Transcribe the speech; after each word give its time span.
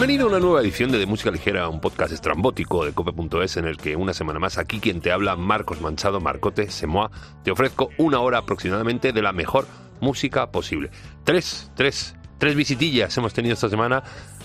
Bienvenido 0.00 0.24
a 0.24 0.30
una 0.30 0.40
nueva 0.40 0.62
edición 0.62 0.90
de 0.90 0.98
De 0.98 1.04
Música 1.04 1.30
Ligera, 1.30 1.68
un 1.68 1.78
podcast 1.78 2.10
estrambótico 2.10 2.86
de 2.86 2.94
cope.es 2.94 3.58
en 3.58 3.66
el 3.66 3.76
que 3.76 3.96
una 3.96 4.14
semana 4.14 4.38
más 4.38 4.56
aquí 4.56 4.80
quien 4.80 5.02
te 5.02 5.12
habla, 5.12 5.36
Marcos 5.36 5.82
Manchado, 5.82 6.22
Marcote, 6.22 6.70
Semoa, 6.70 7.10
te 7.44 7.50
ofrezco 7.50 7.90
una 7.98 8.20
hora 8.20 8.38
aproximadamente 8.38 9.12
de 9.12 9.20
la 9.20 9.34
mejor 9.34 9.66
música 10.00 10.50
posible. 10.50 10.90
Tres, 11.24 11.70
tres, 11.76 12.16
tres 12.38 12.54
visitillas 12.54 13.14
hemos 13.18 13.34
tenido 13.34 13.52
esta 13.52 13.68
semana 13.68 14.02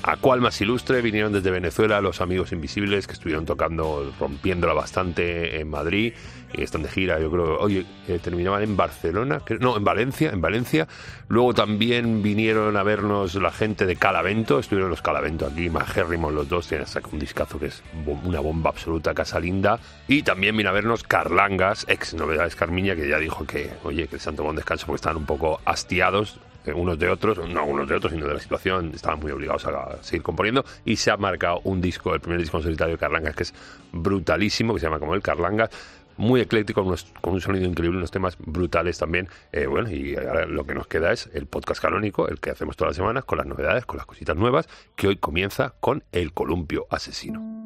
a 0.08 0.18
cual 0.18 0.40
más 0.40 0.62
ilustre 0.62 1.02
vinieron 1.02 1.34
desde 1.34 1.50
Venezuela 1.50 2.00
los 2.00 2.22
amigos 2.22 2.52
invisibles 2.52 3.08
que 3.08 3.14
estuvieron 3.14 3.44
tocando, 3.44 4.14
rompiéndola 4.20 4.74
bastante 4.74 5.60
en 5.60 5.68
Madrid 5.68 6.14
y 6.54 6.62
están 6.62 6.84
de 6.84 6.90
gira, 6.90 7.20
yo 7.20 7.32
creo, 7.32 7.58
oye, 7.58 7.88
eh, 8.08 8.20
terminaban 8.22 8.62
en 8.62 8.78
Barcelona, 8.78 9.42
no, 9.60 9.78
en 9.78 9.84
Valencia, 9.84 10.30
en 10.30 10.42
Valencia. 10.42 10.88
Luego 11.28 11.56
también 11.56 12.22
vinieron 12.22 12.78
a 12.78 12.84
vernos 12.84 13.34
la 13.34 13.52
gente 13.52 13.88
de 13.88 13.96
Calavento, 13.96 14.60
estuvieron 14.60 14.92
los 14.92 15.02
Calavento 15.02 15.48
aquí, 15.48 15.72
majérrimos 15.72 16.32
los 16.32 16.48
dos, 16.48 16.68
tienen 16.68 16.86
un 17.12 17.20
discazo 17.20 17.58
que 17.58 17.66
es 17.66 17.82
una 18.06 18.42
bomba 18.42 18.70
absoluta, 18.70 19.16
Casa 19.16 19.40
Linda. 19.40 19.80
Y 20.08 20.22
también 20.22 20.56
vino 20.56 20.70
a 20.70 20.74
vernos 20.74 21.02
Carlangas, 21.02 21.84
ex 21.90 22.14
Novedades 22.14 22.56
Carmiña, 22.56 22.96
que 22.96 23.10
ya 23.10 23.18
dijo 23.18 23.48
que, 23.48 23.72
oye, 23.84 24.08
que 24.08 24.18
han 24.18 24.36
tomado 24.36 24.52
un 24.52 24.56
descanso 24.58 24.86
porque 24.86 24.98
estaban 24.98 25.18
un 25.18 25.26
poco 25.26 25.60
hastiados 25.66 26.40
unos 26.74 26.98
de 27.00 27.10
otros, 27.10 27.48
no 27.50 27.66
unos 27.66 27.88
de 27.88 27.96
otros, 27.96 28.14
sino 28.14 28.28
de 28.28 28.34
la 28.34 28.40
situación, 28.40 28.92
estaban 28.94 29.20
muy 29.20 29.32
obligados 29.32 29.66
a 29.66 30.02
seguir 30.02 30.24
componiendo 30.24 30.66
y 30.84 30.96
se 30.96 31.12
ha 31.12 31.18
marcado 31.18 31.62
un 31.64 31.82
disco, 31.82 32.14
el 32.14 32.22
primer 32.22 32.40
disco 32.40 32.58
en 32.58 32.64
solitario 32.64 32.96
de 32.96 33.00
Carlangas, 33.00 33.36
que 33.36 33.44
es 33.44 33.54
brutalísimo, 33.92 34.74
que 34.74 34.80
se 34.80 34.86
llama 34.86 35.00
como 35.00 35.16
el 35.16 35.22
Carlangas, 35.22 35.70
muy 36.18 36.42
ecléctico, 36.42 36.84
con, 37.22 37.34
un 37.34 37.42
sonido 37.42 37.66
increíble, 37.66 37.98
unos 37.98 38.12
temas 38.12 38.38
brutales 38.38 38.98
también. 38.98 39.28
Eh, 39.52 39.66
bueno, 39.66 39.90
y 39.92 40.16
ahora 40.16 40.46
lo 40.46 40.66
que 40.66 40.74
nos 40.74 40.88
queda 40.88 41.12
es 41.12 41.30
el 41.34 41.46
podcast 41.46 41.82
canónico, 41.82 42.28
el 42.28 42.40
que 42.40 42.52
hacemos 42.52 42.78
todas 42.78 42.92
las 42.92 42.98
semanas, 42.98 43.26
con 43.26 43.38
las 43.38 43.48
novedades, 43.48 43.86
con 43.86 43.98
las 43.98 44.06
cositas 44.06 44.36
nuevas, 44.36 44.68
que 44.96 45.08
hoy 45.08 45.18
comienza 45.18 45.74
con 45.80 46.04
El 46.12 46.34
Columpio 46.34 46.88
Asesino. 46.90 47.65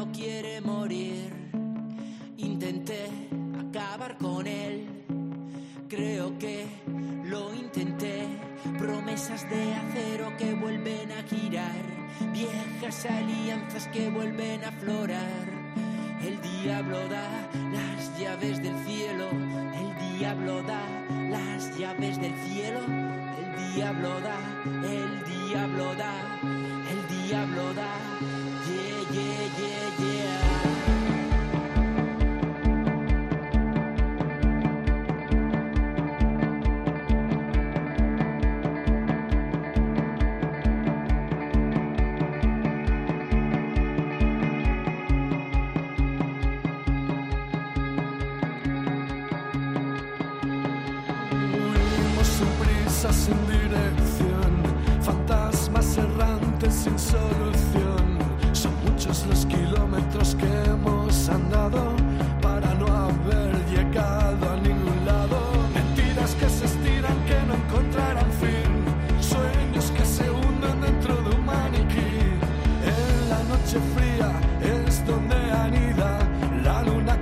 no 0.00 0.10
quiere 0.12 0.62
morir. 0.62 1.39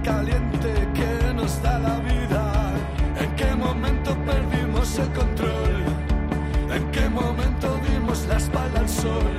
caliente 0.09 0.73
que 0.99 1.35
nos 1.35 1.53
da 1.63 1.79
la 1.79 1.97
vida. 2.11 2.43
¿En 3.23 3.31
qué 3.37 3.51
momento 3.55 4.11
perdimos 4.31 4.99
el 4.99 5.11
control? 5.21 5.77
¿En 6.77 6.85
qué 6.95 7.05
momento 7.09 7.67
dimos 7.89 8.19
la 8.31 8.37
espalda 8.37 8.81
al 8.81 8.89
sol? 8.89 9.35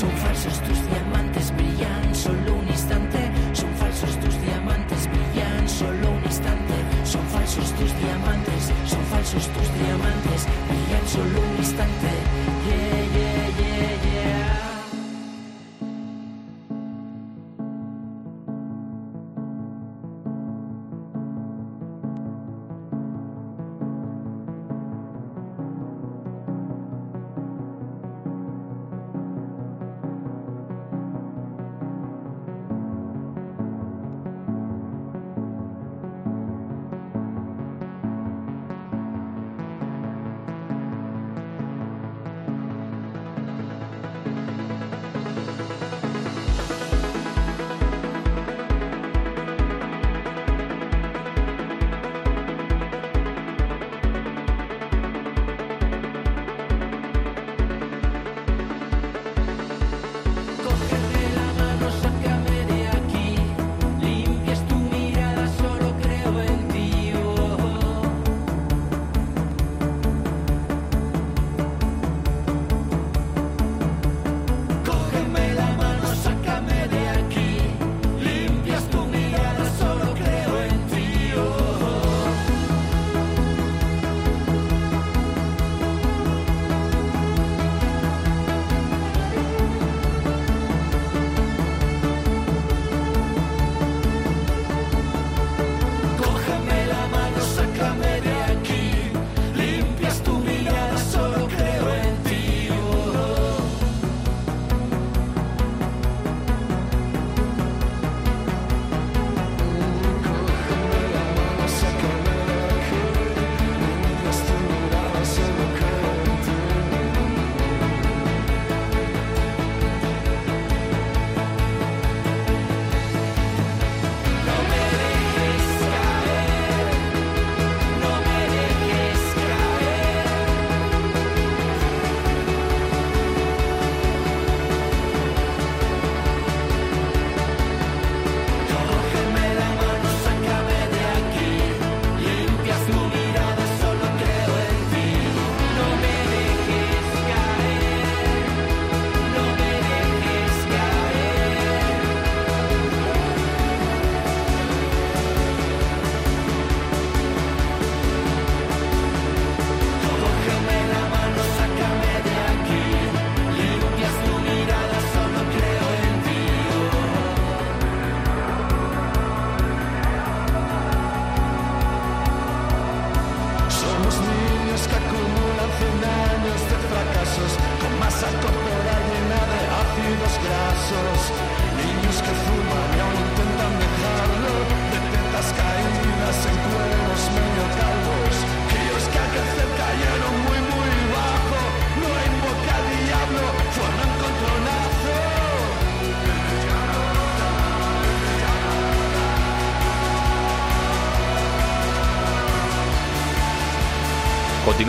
Son 0.00 0.12
falsos 0.24 0.56
tus 0.66 0.80
diamantes, 0.90 1.44
brillan 1.56 2.06
solo 2.14 2.50
un 2.60 2.68
instante. 2.76 3.20
Son 3.60 3.72
falsos 3.82 4.12
tus 4.22 4.34
diamantes, 4.46 5.00
brillan 5.12 5.68
solo 5.80 6.06
un 6.18 6.24
instante. 6.32 6.76
Son 7.12 7.24
falsos 7.34 7.68
tus 7.78 7.92
diamantes, 8.02 8.62
son 8.92 9.04
falsos 9.12 9.44
tus 9.54 9.68
diamantes, 9.82 10.40
brillan 10.68 11.04
solo 11.14 11.36
un 11.48 11.56
instante. 11.64 12.33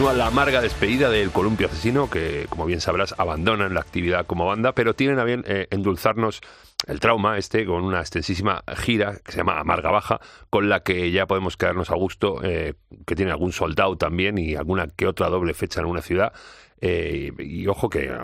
Continúa 0.05 0.23
la 0.23 0.29
amarga 0.29 0.61
despedida 0.61 1.09
del 1.09 1.31
Columpio 1.31 1.65
Asesino, 1.65 2.11
que 2.11 2.45
como 2.49 2.67
bien 2.67 2.79
sabrás 2.79 3.15
abandonan 3.17 3.73
la 3.73 3.79
actividad 3.79 4.27
como 4.27 4.45
banda, 4.45 4.75
pero 4.75 4.93
tienen 4.93 5.17
a 5.17 5.23
bien 5.23 5.43
eh, 5.47 5.65
endulzarnos 5.71 6.41
el 6.85 6.99
trauma 6.99 7.39
este 7.39 7.65
con 7.65 7.83
una 7.83 8.01
extensísima 8.01 8.63
gira 8.77 9.15
que 9.25 9.31
se 9.31 9.39
llama 9.39 9.59
Amarga 9.59 9.89
Baja, 9.89 10.21
con 10.51 10.69
la 10.69 10.81
que 10.81 11.09
ya 11.09 11.25
podemos 11.25 11.57
quedarnos 11.57 11.89
a 11.89 11.95
gusto, 11.95 12.39
eh, 12.43 12.75
que 13.07 13.15
tiene 13.15 13.31
algún 13.31 13.51
soldado 13.51 13.97
también 13.97 14.37
y 14.37 14.53
alguna 14.53 14.85
que 14.95 15.07
otra 15.07 15.27
doble 15.27 15.55
fecha 15.55 15.79
en 15.79 15.87
una 15.87 16.03
ciudad. 16.03 16.33
Eh, 16.81 17.31
y 17.39 17.65
ojo 17.65 17.89
que 17.89 18.15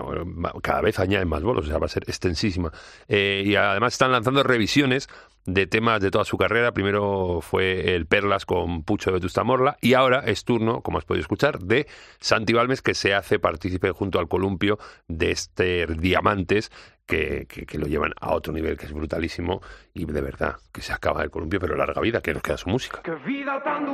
cada 0.62 0.82
vez 0.82 1.00
añaden 1.00 1.30
más 1.30 1.42
bolos, 1.42 1.66
o 1.66 1.68
sea, 1.68 1.80
va 1.80 1.88
a 1.88 1.90
ser 1.90 2.04
extensísima. 2.06 2.72
y 3.08 3.56
además 3.56 3.94
están 3.94 4.12
lanzando 4.12 4.44
revisiones 4.44 5.10
de 5.46 5.68
temas 5.68 6.02
de 6.02 6.12
toda 6.12 6.26
su 6.26 6.38
carrera. 6.38 6.72
Primero 6.72 7.40
fue 7.42 7.96
el 7.96 8.06
Perlas 8.06 8.46
con 8.46 8.84
Pucho 8.84 9.12
de 9.12 9.20
Tustamorla 9.20 9.78
y 9.82 9.94
ahora 9.94 10.20
es 10.26 10.44
turno, 10.46 10.82
como 10.82 10.98
has 10.98 11.06
podido 11.06 11.22
escuchar, 11.22 11.60
de 11.60 11.88
Santi 12.20 12.54
Balmes 12.54 12.82
que 12.82 12.94
se 12.94 13.14
hace 13.14 13.40
partícipe 13.40 13.92
junto 13.92 14.20
al 14.20 14.28
columpio 14.28 14.78
de 15.08 15.32
este 15.32 15.88
Diamantes 15.88 16.72
que, 17.06 17.46
que, 17.48 17.78
lo 17.78 17.88
llevan 17.88 18.14
a 18.22 18.34
otro 18.34 18.54
nivel 18.54 18.78
que 18.78 18.86
es 18.86 18.94
brutalísimo 18.94 19.62
y 19.94 20.06
de 20.06 20.22
verdad 20.22 20.56
que 20.72 20.82
se 20.82 20.94
acaba 20.94 21.22
el 21.24 21.30
columpio 21.30 21.60
pero 21.60 21.76
larga 21.76 22.00
vida, 22.00 22.22
que 22.22 22.34
nos 22.34 22.42
queda 22.42 22.56
su 22.58 22.70
música. 22.70 23.02
¡Qué 23.04 23.16
vida 23.16 23.62
tan! 23.64 23.86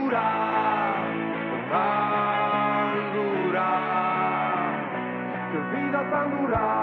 Tan 1.69 3.13
dura. 3.13 3.67
¡Qué 5.51 5.57
vida 5.75 6.09
tan 6.11 6.37
dura! 6.37 6.76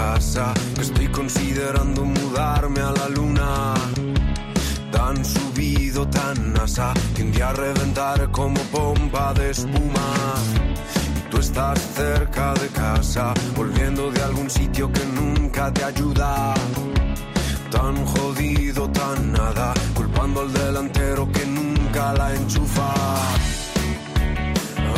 Casa 0.00 0.54
que 0.74 0.82
estoy 0.82 1.08
considerando 1.08 2.04
mudarme 2.04 2.80
a 2.80 2.92
la 3.00 3.08
luna. 3.16 3.74
Tan 4.90 5.16
subido, 5.24 6.00
tan 6.08 6.58
asa, 6.58 6.88
que 7.14 7.22
un 7.22 7.32
día 7.32 7.52
reventar 7.52 8.30
como 8.30 8.60
pompa 8.76 9.34
de 9.34 9.50
espuma. 9.50 10.08
Y 11.18 11.20
tú 11.30 11.36
estás 11.38 11.78
cerca 11.94 12.54
de 12.54 12.68
casa, 12.68 13.34
volviendo 13.56 14.10
de 14.10 14.20
algún 14.22 14.48
sitio 14.48 14.90
que 14.96 15.04
nunca 15.18 15.72
te 15.76 15.84
ayuda. 15.84 16.54
Tan 17.70 17.94
jodido, 18.12 18.82
tan 18.90 19.32
nada, 19.32 19.74
culpando 19.94 20.40
al 20.40 20.52
delantero 20.52 21.30
que 21.34 21.44
nunca 21.46 22.14
la 22.14 22.34
enchufa. 22.34 22.92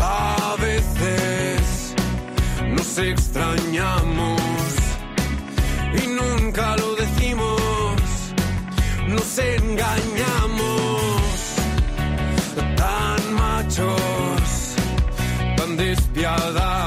A 0.00 0.54
veces 0.66 1.94
nos 2.76 2.98
extrañamos 2.98 4.41
nunca 6.52 6.76
lo 6.76 6.94
decimos, 6.96 8.34
nos 9.08 9.38
engañamos, 9.38 11.00
tan 12.76 13.34
machos, 13.34 14.74
tan 15.56 15.76
despiadados 15.78 16.81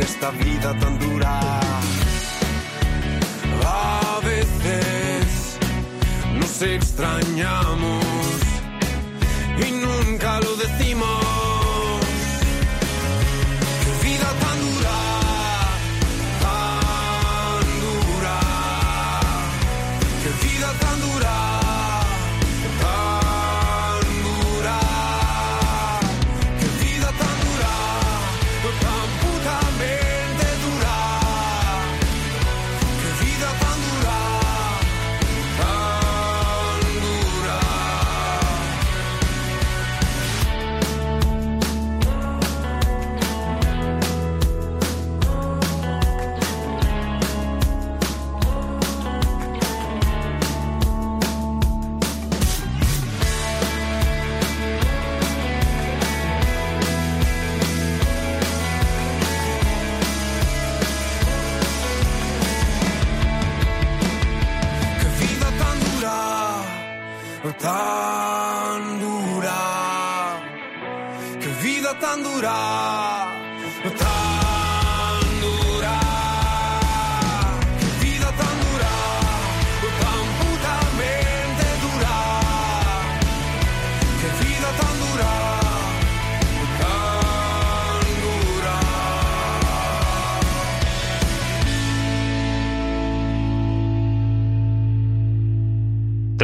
esta 0.00 0.30
vida 0.30 0.74
tan 0.78 0.98
dura. 0.98 1.40
A 3.64 4.20
veces 4.22 5.58
nos 6.38 6.62
extrañamos 6.62 8.05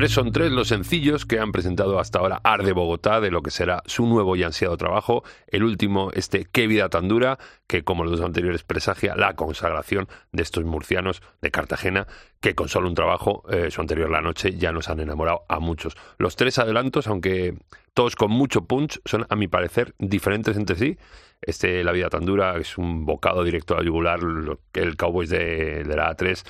Tres 0.03 0.15
son 0.15 0.33
tres 0.33 0.51
los 0.51 0.67
sencillos 0.67 1.27
que 1.27 1.39
han 1.39 1.53
presentado 1.53 2.01
hasta 2.01 2.19
ahora 2.19 2.41
Arde 2.43 2.73
Bogotá 2.73 3.21
de 3.21 3.31
lo 3.31 3.41
que 3.41 3.53
será 3.53 3.85
su 3.87 4.05
nuevo 4.05 4.35
y 4.35 4.43
ansiado 4.43 4.77
trabajo. 4.77 5.23
El 5.47 5.63
último, 5.63 6.11
este 6.13 6.45
Qué 6.51 6.67
vida 6.67 6.89
tan 6.89 7.07
dura, 7.07 7.39
que 7.69 7.85
como 7.85 8.03
los 8.03 8.19
dos 8.19 8.27
anteriores 8.27 8.65
presagia 8.65 9.15
la 9.15 9.37
consagración 9.37 10.09
de 10.33 10.43
estos 10.43 10.65
murcianos 10.65 11.23
de 11.41 11.53
Cartagena, 11.53 12.09
que 12.41 12.57
con 12.57 12.69
solo 12.69 12.89
un 12.89 12.97
trabajo, 12.97 13.45
eh, 13.49 13.71
su 13.71 13.81
anterior 13.81 14.11
La 14.11 14.21
Noche, 14.21 14.57
ya 14.57 14.73
nos 14.73 14.89
han 14.89 14.99
enamorado 14.99 15.43
a 15.49 15.61
muchos. 15.61 15.97
Los 16.19 16.35
tres 16.35 16.59
adelantos, 16.59 17.07
aunque 17.07 17.55
todos 17.95 18.17
con 18.17 18.33
mucho 18.33 18.65
punch, 18.65 19.01
son 19.05 19.25
a 19.31 19.37
mi 19.37 19.47
parecer 19.47 19.95
diferentes 20.01 20.57
entre 20.57 20.75
sí. 20.75 20.99
Este 21.41 21.85
La 21.85 21.93
vida 21.93 22.09
tan 22.09 22.25
dura 22.25 22.57
es 22.57 22.77
un 22.77 23.07
bocado 23.07 23.45
directo 23.45 23.79
a 23.79 23.85
yugular, 23.85 24.19
el 24.73 24.97
Cowboys 24.97 25.31
de, 25.31 25.85
de 25.85 25.97
la 25.97 26.17
A3 26.17 26.43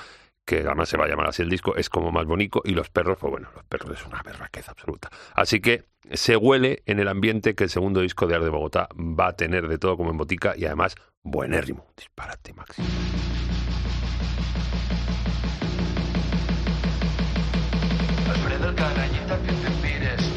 que 0.44 0.60
además 0.60 0.88
se 0.88 0.96
va 0.96 1.04
a 1.04 1.08
llamar 1.08 1.28
así 1.28 1.42
el 1.42 1.48
disco, 1.48 1.76
es 1.76 1.88
como 1.88 2.10
más 2.10 2.26
bonito, 2.26 2.62
y 2.64 2.72
los 2.72 2.90
perros, 2.90 3.18
pues 3.20 3.30
bueno, 3.30 3.48
los 3.54 3.64
perros 3.64 3.98
es 3.98 4.06
una 4.06 4.22
berraqueza 4.22 4.72
absoluta. 4.72 5.10
Así 5.34 5.60
que 5.60 5.84
se 6.10 6.36
huele 6.36 6.82
en 6.86 6.98
el 6.98 7.08
ambiente 7.08 7.54
que 7.54 7.64
el 7.64 7.70
segundo 7.70 8.00
disco 8.00 8.26
de 8.26 8.34
Ar 8.34 8.42
de 8.42 8.50
Bogotá 8.50 8.88
va 8.96 9.28
a 9.28 9.36
tener 9.36 9.68
de 9.68 9.78
todo 9.78 9.96
como 9.96 10.10
en 10.10 10.16
botica 10.16 10.54
y 10.56 10.64
además 10.64 10.96
buenérrimo. 11.22 11.86
Disparate, 11.96 12.52
Maxi. 12.54 12.82
Alfredo 18.28 18.74
que 18.74 19.52
te 19.52 19.70
pires 19.80 20.31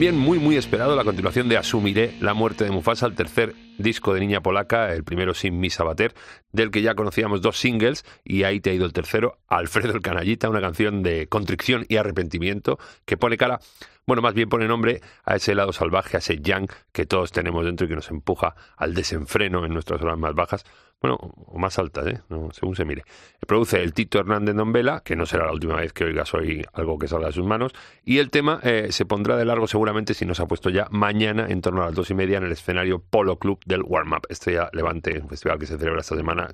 También 0.00 0.16
muy 0.16 0.38
muy 0.38 0.56
esperado 0.56 0.96
la 0.96 1.04
continuación 1.04 1.50
de 1.50 1.58
Asumiré 1.58 2.14
la 2.20 2.32
muerte 2.32 2.64
de 2.64 2.70
Mufasa, 2.70 3.04
el 3.04 3.14
tercer 3.14 3.54
disco 3.82 4.14
de 4.14 4.20
Niña 4.20 4.42
Polaca, 4.42 4.92
el 4.92 5.04
primero 5.04 5.34
sin 5.34 5.58
Misa 5.60 5.84
Bater, 5.84 6.14
del 6.52 6.70
que 6.70 6.82
ya 6.82 6.94
conocíamos 6.94 7.42
dos 7.42 7.58
singles 7.58 8.04
y 8.24 8.44
ahí 8.44 8.60
te 8.60 8.70
ha 8.70 8.72
ido 8.74 8.86
el 8.86 8.92
tercero, 8.92 9.38
Alfredo 9.48 9.92
el 9.92 10.02
Canallita, 10.02 10.48
una 10.48 10.60
canción 10.60 11.02
de 11.02 11.26
contrición 11.28 11.84
y 11.88 11.96
arrepentimiento 11.96 12.78
que 13.04 13.16
pone 13.16 13.36
cara, 13.36 13.60
bueno, 14.06 14.22
más 14.22 14.34
bien 14.34 14.48
pone 14.48 14.66
nombre 14.66 15.00
a 15.24 15.36
ese 15.36 15.54
lado 15.54 15.72
salvaje, 15.72 16.16
a 16.16 16.18
ese 16.18 16.40
yang 16.40 16.66
que 16.92 17.06
todos 17.06 17.30
tenemos 17.30 17.64
dentro 17.64 17.86
y 17.86 17.88
que 17.88 17.94
nos 17.94 18.10
empuja 18.10 18.54
al 18.76 18.94
desenfreno 18.94 19.64
en 19.64 19.72
nuestras 19.72 20.02
horas 20.02 20.18
más 20.18 20.34
bajas, 20.34 20.64
bueno, 21.00 21.16
o 21.16 21.58
más 21.58 21.78
altas, 21.78 22.06
¿eh? 22.08 22.20
Según 22.52 22.76
se 22.76 22.84
mire. 22.84 23.04
Produce 23.46 23.82
el 23.82 23.94
Tito 23.94 24.18
Hernández 24.18 24.54
Nombela, 24.54 25.00
que 25.02 25.16
no 25.16 25.24
será 25.24 25.46
la 25.46 25.52
última 25.52 25.76
vez 25.76 25.92
que 25.92 26.04
oigas 26.04 26.34
hoy 26.34 26.62
algo 26.74 26.98
que 26.98 27.08
salga 27.08 27.28
de 27.28 27.32
sus 27.32 27.46
manos, 27.46 27.72
y 28.04 28.18
el 28.18 28.30
tema 28.30 28.60
eh, 28.62 28.88
se 28.90 29.06
pondrá 29.06 29.36
de 29.36 29.44
largo 29.44 29.66
seguramente 29.66 30.12
si 30.12 30.26
no 30.26 30.34
se 30.34 30.42
ha 30.42 30.46
puesto 30.46 30.68
ya 30.68 30.88
mañana 30.90 31.46
en 31.48 31.62
torno 31.62 31.82
a 31.82 31.86
las 31.86 31.94
dos 31.94 32.10
y 32.10 32.14
media 32.14 32.38
en 32.38 32.44
el 32.44 32.52
escenario 32.52 32.98
Polo 32.98 33.38
Club 33.38 33.60
del 33.70 33.82
Warm 33.82 34.12
Up, 34.12 34.26
Estrella 34.28 34.68
Levante, 34.72 35.18
un 35.18 35.28
festival 35.28 35.58
que 35.58 35.66
se 35.66 35.78
celebra 35.78 36.00
esta 36.00 36.16
semana 36.16 36.48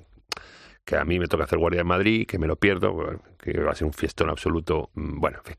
que 0.85 0.96
a 0.96 1.04
mí 1.04 1.18
me 1.18 1.26
toca 1.26 1.44
hacer 1.44 1.58
guardia 1.58 1.80
en 1.80 1.87
Madrid, 1.87 2.26
que 2.26 2.38
me 2.38 2.46
lo 2.46 2.56
pierdo, 2.56 3.20
que 3.38 3.58
va 3.61 3.73
a 3.73 3.75
ser 3.75 3.87
un 3.87 3.92
fiestón 3.92 4.30
absoluto, 4.30 4.90
mm, 4.94 5.18
bueno, 5.18 5.38
en 5.38 5.44
fin, 5.44 5.56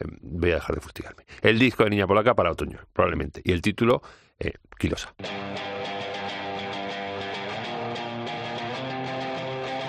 eh, 0.00 0.04
voy 0.22 0.52
a 0.52 0.54
dejar 0.54 0.74
de 0.74 0.80
fustigarme. 0.80 1.24
El 1.42 1.58
disco 1.58 1.84
de 1.84 1.90
Niña 1.90 2.06
Polaca 2.06 2.34
para 2.34 2.50
otoño, 2.50 2.78
probablemente, 2.92 3.42
y 3.44 3.52
el 3.52 3.60
título, 3.60 4.02
eh, 4.38 4.54
Kilosa. 4.78 5.12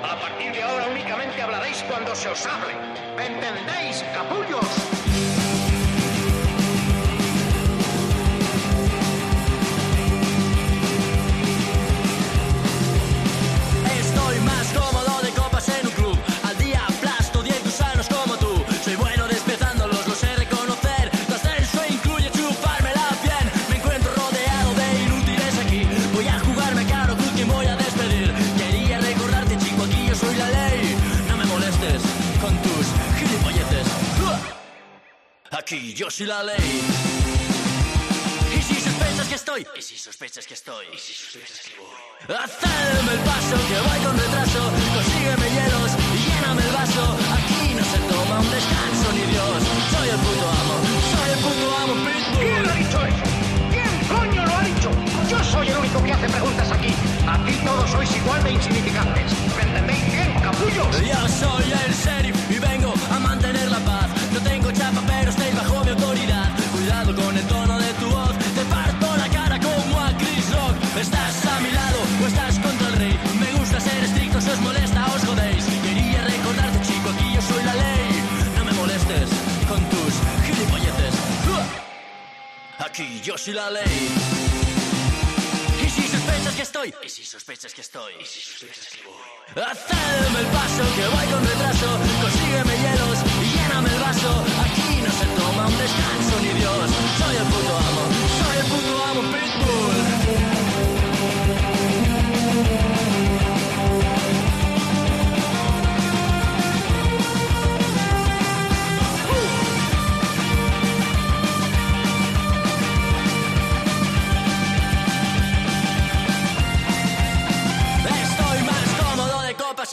A 0.03 0.19
partir 0.19 0.51
de 0.51 0.61
ahora 0.61 0.87
únicamente 0.91 1.41
hablaréis 1.41 1.83
cuando 1.83 2.13
se 2.13 2.27
os 2.29 2.45
hable. 2.45 2.73
¿Me 3.15 3.27
entendéis, 3.27 4.03
capullos? 4.13 5.30
Y 36.19 36.25
la 36.25 36.43
ley. 36.43 36.55
Y 38.55 38.61
si 38.61 38.75
sospechas 38.75 39.27
que 39.27 39.35
estoy, 39.35 39.65
y 39.75 39.81
si 39.81 39.97
sospechas 39.97 40.45
que 40.45 40.53
estoy, 40.53 40.85
y 40.93 40.97
si 40.99 41.13
sospechas 41.13 41.61
que 41.65 41.73
voy. 41.79 42.35
Hacedme 42.35 43.11
el 43.13 43.19
paso 43.19 43.55
que 43.69 43.77
voy 43.87 43.99
con 44.05 44.17
retraso, 44.19 44.59
consígueme 44.93 45.49
hielos 45.49 45.91
y 46.13 46.17
lléname 46.29 46.61
el 46.61 46.73
vaso. 46.73 47.17
Aquí 47.33 47.73
no 47.73 47.83
se 47.85 47.97
toma 48.11 48.39
un 48.39 48.51
descanso 48.51 49.07
ni 49.13 49.25
Dios. 49.31 49.57
Soy 49.89 50.09
el 50.09 50.19
puto 50.19 50.45
amo, 50.61 50.75
soy 51.09 51.29
el 51.31 51.39
puto 51.39 51.65
amo, 51.81 51.93
¿Quién 52.37 52.69
ha 52.69 52.73
dicho 52.75 52.99
eso? 53.07 53.25
¿Quién 53.71 53.93
coño 54.11 54.45
lo 54.45 54.53
ha 54.57 54.63
dicho? 54.63 54.91
Yo 55.31 55.43
soy 55.43 55.67
el 55.69 55.77
único 55.77 56.03
que 56.03 56.11
hace 56.11 56.27
preguntas 56.29 56.71
aquí. 56.71 56.93
Aquí 57.25 57.53
todos 57.65 57.89
sois 57.89 58.15
igual 58.17 58.43
de 58.43 58.51
insignificantes. 58.51 59.31
¿Me 59.55 59.63
entendéis 59.63 60.05
bien, 60.11 60.33
capullos? 60.43 61.01
Yo 61.01 61.27
soy 61.39 61.71
el 61.71 61.93
sheriff 61.95 62.51
y 62.51 62.59
vengo 62.59 62.93
a 63.09 63.19
mantener 63.19 63.70
Aquí 82.91 83.21
yo 83.23 83.37
soy 83.37 83.53
la 83.53 83.69
ley. 83.71 84.09
Y 85.81 85.89
si 85.89 86.01
sospechas 86.09 86.55
que 86.55 86.61
estoy, 86.61 86.93
y 87.01 87.07
si 87.07 87.23
sospechas 87.23 87.73
que 87.73 87.79
estoy, 87.79 88.11
y 88.21 88.25
si 88.25 88.41
sospechas 88.41 88.87
que 88.91 89.07
voy. 89.07 89.63
Hacedme 89.63 90.39
el 90.41 90.47
paso, 90.47 90.83
que 90.97 91.07
voy 91.07 91.25
con 91.31 91.41
retraso. 91.51 91.87
Consígueme 92.21 92.75
hielos 92.83 93.19
y 93.43 93.47
lléname 93.55 93.89
el 93.95 93.99
vaso. 94.01 94.43
Aquí 94.65 95.01
no 95.07 95.11
se 95.19 95.25
toma 95.39 95.67
un 95.67 95.77
descanso 95.77 96.35
ni 96.41 96.51
Dios. 96.59 96.89
Soy 97.19 97.35
el 97.37 97.47
puto 97.53 97.77
amo, 97.77 98.03
soy 98.43 98.57
el 98.59 98.65
puto 98.65 99.05
amo 99.05 99.21
Pitbull. 99.31 100.01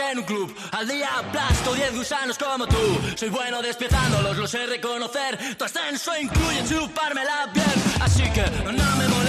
En 0.00 0.18
un 0.18 0.24
club. 0.24 0.54
Al 0.72 0.86
día 0.86 1.08
aplasto 1.18 1.74
10 1.74 1.96
gusanos 1.96 2.38
como 2.38 2.66
tú. 2.66 3.00
Soy 3.16 3.28
bueno 3.30 3.60
despiezándolos, 3.60 4.36
lo 4.36 4.46
sé 4.46 4.66
reconocer. 4.66 5.56
Tu 5.56 5.64
ascenso 5.64 6.16
incluye 6.16 6.64
chupármela 6.68 7.50
bien. 7.52 7.66
Así 8.00 8.22
que 8.30 8.42
no 8.64 8.96
me 8.96 9.08
molestes 9.08 9.27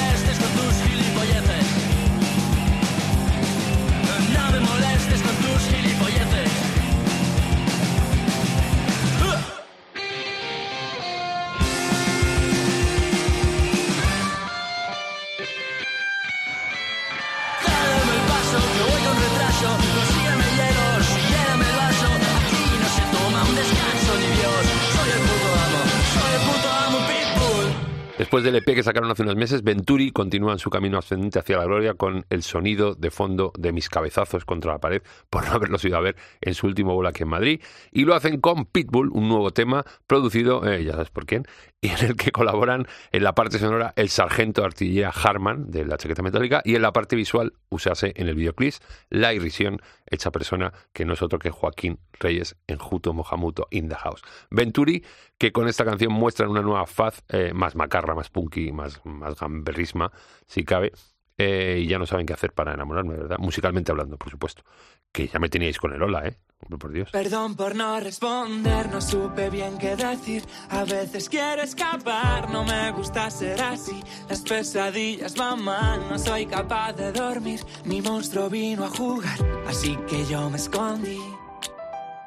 Después 28.30 28.44
del 28.44 28.58
EP 28.58 28.76
que 28.76 28.84
sacaron 28.84 29.10
hace 29.10 29.24
unos 29.24 29.36
meses, 29.36 29.64
Venturi 29.64 30.12
continúa 30.12 30.54
en 30.54 30.60
su 30.60 30.70
camino 30.70 31.00
ascendente 31.00 31.40
hacia 31.40 31.58
la 31.58 31.66
gloria 31.66 31.96
con 31.96 32.28
el 32.30 32.44
sonido 32.44 32.94
de 32.94 33.10
fondo 33.10 33.52
de 33.58 33.72
mis 33.72 33.90
cabezazos 33.90 34.46
contra 34.46 34.74
la 34.74 34.78
pared 34.78 35.02
por 35.32 35.48
no 35.48 35.54
haberlos 35.54 35.84
ido 35.84 35.98
a 35.98 36.02
ver 36.02 36.16
en 36.40 36.54
su 36.54 36.68
último 36.68 36.94
bola 36.94 37.10
aquí 37.10 37.24
en 37.24 37.30
Madrid. 37.30 37.60
Y 37.92 38.06
lo 38.06 38.14
hacen 38.14 38.40
con 38.40 38.66
Pitbull, 38.66 39.10
un 39.14 39.30
nuevo 39.30 39.50
tema 39.50 39.84
producido, 40.06 40.64
eh, 40.68 40.84
ya 40.84 40.92
sabes 40.92 41.10
por 41.10 41.26
quién, 41.26 41.48
y 41.82 41.88
en 41.90 42.06
el 42.06 42.16
que 42.16 42.32
colaboran 42.32 42.86
en 43.12 43.24
la 43.24 43.34
parte 43.34 43.58
sonora 43.58 43.94
el 43.96 44.10
sargento 44.10 44.64
artillera 44.64 45.10
Harman 45.10 45.72
de 45.72 45.86
la 45.86 45.98
chaqueta 45.98 46.22
metálica 46.22 46.62
y 46.64 46.76
en 46.76 46.84
la 46.84 46.94
parte 46.94 47.16
visual 47.16 47.54
usase 47.70 48.14
en 48.16 48.28
el 48.28 48.36
videoclip 48.36 48.76
la 49.10 49.34
irrisión 49.34 49.82
hecha 50.12 50.32
persona 50.32 50.74
que 50.94 51.06
no 51.06 51.14
es 51.14 51.22
otro 51.22 51.40
que 51.40 51.50
Joaquín 51.50 52.00
Reyes 52.14 52.56
en 52.68 52.78
Juto 52.78 53.14
Mohamuto 53.14 53.68
in 53.72 53.90
the 53.90 53.96
House. 53.96 54.22
Venturi, 54.50 55.04
que 55.38 55.52
con 55.52 55.68
esta 55.68 55.86
canción 55.86 56.14
muestran 56.14 56.50
una 56.50 56.62
nueva 56.62 56.86
faz 56.86 57.24
eh, 57.30 57.54
más 57.54 57.76
macarra, 57.76 58.16
más 58.16 58.30
punky, 58.30 58.72
más, 58.72 59.02
más 59.06 59.40
gamberrisma, 59.40 60.12
si 60.46 60.64
cabe, 60.64 60.92
eh, 61.38 61.80
y 61.84 61.88
ya 61.88 61.98
no 61.98 62.06
saben 62.06 62.26
qué 62.26 62.34
hacer 62.34 62.54
para 62.54 62.74
enamorarme, 62.74 63.16
¿verdad? 63.16 63.38
Musicalmente 63.40 63.92
hablando, 63.92 64.18
por 64.18 64.30
supuesto. 64.30 64.64
Que 65.12 65.28
ya 65.28 65.40
me 65.40 65.50
teníais 65.50 65.78
con 65.78 65.94
el 65.94 66.04
hola, 66.04 66.28
¿eh? 66.28 66.36
Por 66.68 66.92
Dios. 66.92 67.10
Perdón 67.10 67.56
por 67.56 67.76
no 67.76 68.00
responder, 68.00 68.90
no 68.92 69.02
supe 69.02 69.50
bien 69.50 69.78
qué 69.78 69.96
decir. 69.96 70.46
A 70.70 70.84
veces 70.84 71.28
quiero 71.28 71.64
escapar, 71.64 72.50
no 72.52 72.64
me 72.64 72.92
gusta 72.92 73.30
ser 73.32 73.60
así. 73.62 74.04
Las 74.30 74.42
pesadillas 74.42 75.36
van 75.36 75.64
mal, 75.64 76.08
no 76.10 76.20
soy 76.20 76.46
capaz 76.46 76.94
de 76.94 77.12
dormir. 77.12 77.60
Mi 77.86 78.02
monstruo 78.02 78.50
vino 78.50 78.86
a 78.86 78.90
jugar, 78.90 79.40
así 79.68 79.98
que 80.08 80.26
yo 80.28 80.50
me 80.50 80.58
escondí. 80.58 81.20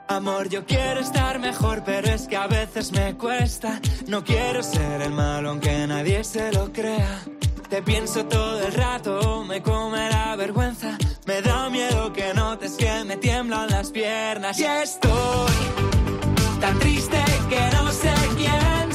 Amor, 0.08 0.48
yo 0.48 0.66
quiero 0.66 1.00
estar 1.00 1.38
mejor, 1.38 1.84
pero 1.84 2.08
es 2.08 2.26
que 2.26 2.36
a 2.36 2.46
veces 2.46 2.90
me 2.90 3.14
cuesta. 3.16 3.80
No 4.08 4.24
quiero 4.24 4.62
ser 4.62 5.02
el 5.02 5.12
malo, 5.12 5.50
aunque 5.50 5.86
nadie 5.86 6.24
se 6.24 6.50
lo 6.52 6.72
crea. 6.72 7.22
Te 7.68 7.80
pienso 7.82 8.26
todo 8.26 8.60
el 8.60 8.72
rato, 8.74 9.44
me 9.44 9.62
come 9.62 10.10
la 10.10 10.36
vergüenza. 10.36 10.98
Me 11.24 11.40
da 11.40 11.70
miedo 11.70 12.12
que 12.12 12.22
que 12.22 12.34
me 13.12 13.18
tiemblan 13.18 13.68
las 13.68 13.90
piernas. 13.90 14.58
Y 14.58 14.64
estoy 14.64 15.52
tan 16.60 16.78
triste 16.78 17.22
que 17.50 17.60
no 17.76 17.92
sé 17.92 18.12
quién 18.36 18.91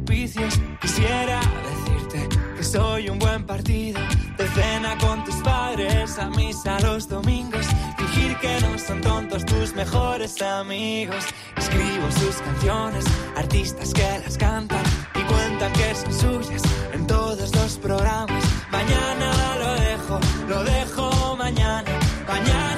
Quisiera 0.00 1.40
decirte 1.68 2.28
que 2.56 2.64
soy 2.64 3.10
un 3.10 3.18
buen 3.18 3.44
partido. 3.44 4.00
De 4.38 4.48
cena 4.48 4.96
con 4.98 5.22
tus 5.24 5.34
padres, 5.36 6.18
a 6.18 6.30
misa 6.30 6.80
los 6.80 7.06
domingos. 7.08 7.66
Fingir 7.98 8.36
que 8.38 8.58
no 8.62 8.78
son 8.78 9.02
tontos 9.02 9.44
tus 9.44 9.74
mejores 9.74 10.40
amigos. 10.40 11.24
Escribo 11.56 12.10
sus 12.10 12.36
canciones, 12.36 13.04
artistas 13.36 13.92
que 13.92 14.18
las 14.24 14.38
cantan 14.38 14.82
y 15.14 15.22
cuentan 15.24 15.72
que 15.74 15.94
son 15.94 16.12
suyas 16.14 16.62
en 16.94 17.06
todos 17.06 17.54
los 17.54 17.76
programas. 17.76 18.42
Mañana 18.70 19.56
lo 19.58 19.74
dejo, 19.74 20.20
lo 20.48 20.64
dejo 20.64 21.36
mañana. 21.36 21.90
Mañana 22.26 22.71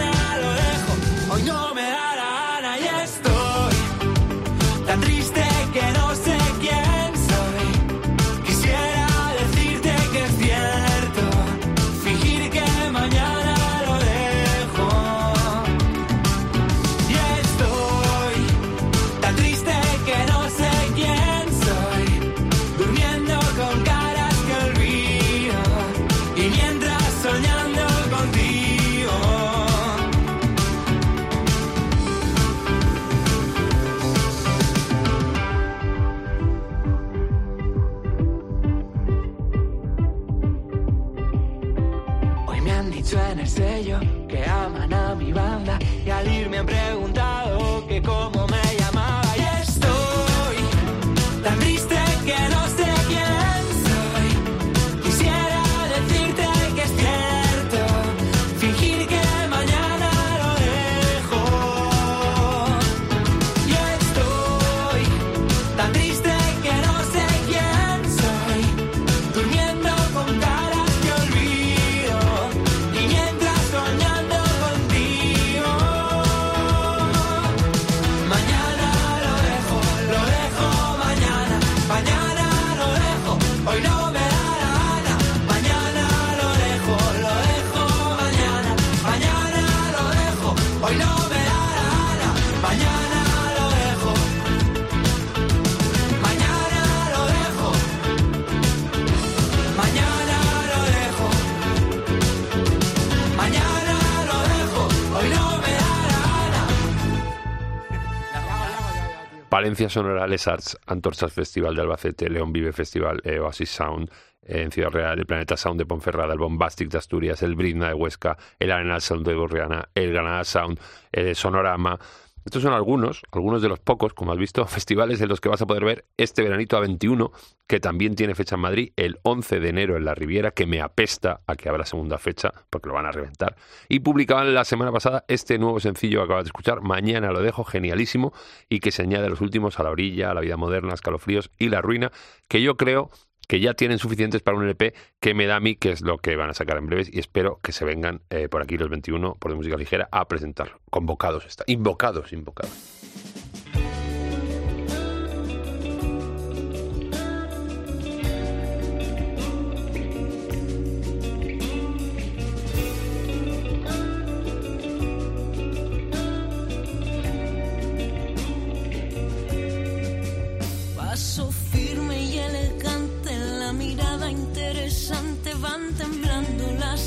Valencia 109.64 109.88
Sonora, 109.88 110.27
Les 110.27 110.46
Arts, 110.46 110.79
Antorchas 110.85 111.33
Festival 111.33 111.74
de 111.74 111.81
Albacete, 111.81 112.29
León 112.29 112.53
Vive 112.53 112.70
Festival, 112.74 113.22
eh, 113.24 113.38
Oasis 113.38 113.70
Sound, 113.70 114.11
eh, 114.42 114.61
en 114.61 114.70
Ciudad 114.70 114.90
Real, 114.90 115.18
el 115.18 115.24
Planeta 115.24 115.57
Sound 115.57 115.79
de 115.79 115.87
Ponferrada, 115.87 116.35
el 116.35 116.38
Bombastic 116.38 116.90
de 116.90 116.98
Asturias, 116.98 117.42
el 117.42 117.55
Brizna 117.55 117.88
de 117.88 117.94
Huesca, 117.94 118.37
el 118.59 118.70
Arenal 118.70 119.00
Sound 119.00 119.27
de 119.27 119.35
Borriana, 119.35 119.88
el 119.94 120.12
Granada 120.12 120.44
Sound, 120.44 120.79
el 121.12 121.35
Sonorama. 121.35 121.98
Estos 122.44 122.62
son 122.62 122.74
algunos, 122.74 123.22
algunos 123.33 123.62
de 123.62 123.70
los 123.70 123.79
pocos, 123.81 124.12
como 124.12 124.33
has 124.33 124.38
visto, 124.38 124.66
festivales 124.66 125.22
en 125.22 125.31
los 125.31 125.40
que 125.40 125.48
vas 125.48 125.62
a 125.62 125.66
poder 125.66 125.87
ver 125.87 126.05
este 126.18 126.42
veranito 126.42 126.77
a 126.77 126.81
21, 126.81 127.33
que 127.66 127.81
también 127.81 128.14
tiene 128.14 128.35
fecha 128.35 128.57
en 128.57 128.61
Madrid, 128.61 128.92
el 128.96 129.18
11 129.22 129.61
de 129.61 129.68
enero 129.68 129.96
en 129.96 130.05
la 130.05 130.14
Riviera, 130.14 130.50
que 130.50 130.66
me 130.66 130.81
apesta 130.81 131.40
a 131.46 131.57
que 131.57 131.68
habrá 131.68 131.87
segunda 131.87 132.18
fecha, 132.18 132.53
porque 132.70 132.88
lo 132.88 132.94
van 132.94 133.07
a 133.07 133.12
reventar. 133.12 133.57
Y 133.88 134.00
publicaban 134.00 134.53
la 134.53 134.64
semana 134.64 134.92
pasada 134.92 135.24
este 135.29 135.59
nuevo 135.59 135.81
sencillo 135.81 136.20
que 136.20 136.24
acabas 136.24 136.44
de 136.44 136.48
escuchar, 136.48 136.83
Mañana 136.83 137.33
lo 137.33 137.40
dejo, 137.40 137.64
genialísimo, 137.64 138.33
y 138.68 138.81
que 138.81 138.90
se 138.90 139.03
añade 139.03 139.27
a 139.27 139.31
los 139.31 139.40
últimos, 139.40 139.81
a 139.81 139.83
la 139.83 139.90
orilla, 139.90 140.31
a 140.31 140.35
la 140.35 140.40
vida 140.40 140.57
moderna, 140.57 140.94
escalofríos 140.94 141.50
y 141.59 141.68
la 141.68 141.81
ruina, 141.81 142.12
que 142.48 142.61
yo 142.61 142.77
creo 142.77 143.11
que 143.48 143.61
ya 143.61 143.74
tienen 143.74 143.98
suficientes 143.98 144.42
para 144.42 144.57
un 144.57 144.64
LP 144.64 144.94
que 145.20 145.35
me 145.35 145.46
da 145.46 145.57
a 145.57 145.61
mí, 145.61 145.77
que 145.77 145.92
es 145.92 146.00
lo 146.00 146.18
que 146.18 146.37
van 146.37 146.50
a 146.50 146.55
sacar 146.55 146.79
en 146.79 146.87
breves, 146.87 147.11
y 147.12 147.18
espero 147.18 147.61
que 147.62 147.72
se 147.72 147.85
vengan 147.85 148.22
eh, 148.31 148.48
por 148.48 148.62
aquí 148.62 148.77
los 148.77 148.88
21 148.88 149.35
por 149.35 149.50
de 149.50 149.57
música 149.57 149.77
ligera 149.77 150.09
a 150.12 150.27
presentarlo. 150.29 150.81
Convocados 150.90 151.46
está, 151.46 151.64
invocados, 151.66 152.33
invocados. 152.33 152.72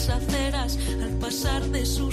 Al 0.09 1.11
pasar 1.19 1.67
de 1.69 1.85
sus 1.85 2.06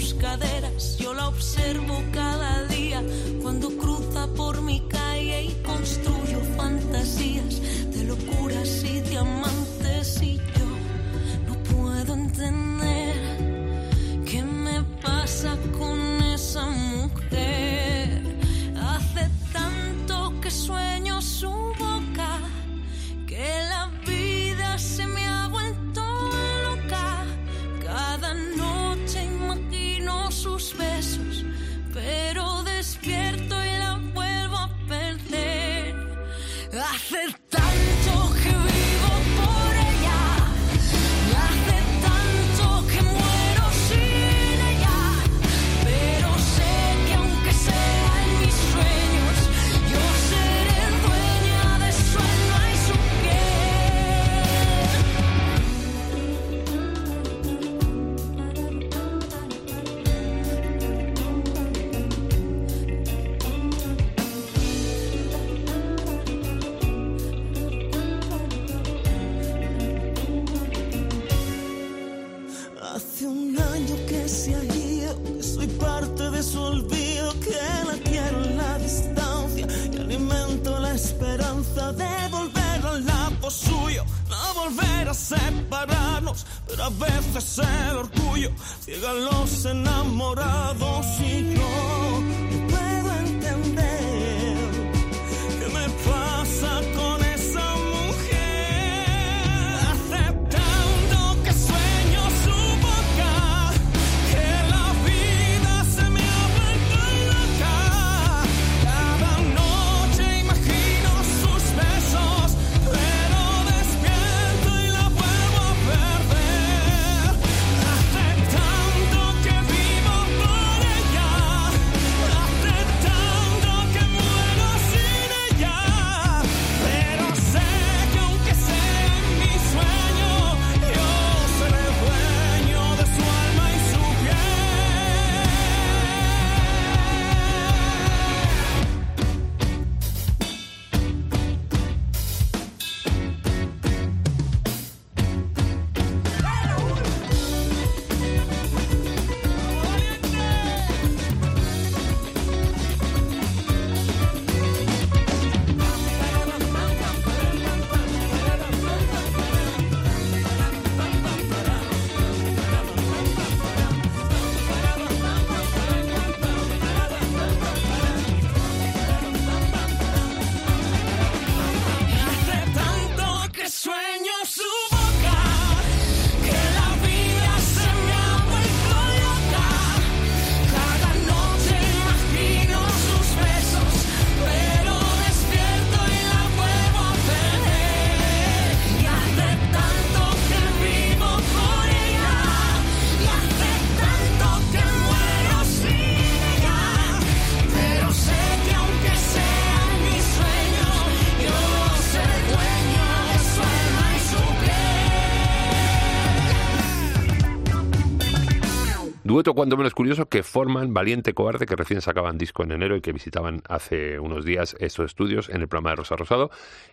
Dueto 209.45 209.57
cuanto 209.57 209.77
menos 209.77 209.93
curioso 209.93 210.25
que 210.27 210.41
forman 210.41 210.91
Valiente 210.91 211.35
Cobarde, 211.35 211.67
que 211.67 211.75
recién 211.75 212.01
sacaban 212.01 212.35
disco 212.35 212.63
en 212.63 212.71
enero 212.71 212.95
y 212.95 213.01
que 213.01 213.13
visitaban 213.13 213.61
hace 213.69 214.19
unos 214.19 214.43
días 214.43 214.75
estos 214.79 215.05
estudios 215.05 215.49
en 215.49 215.61
el 215.61 215.67
programa 215.67 215.91
de 215.91 215.97
Rosa 215.97 216.15
Rosado. 216.15 216.49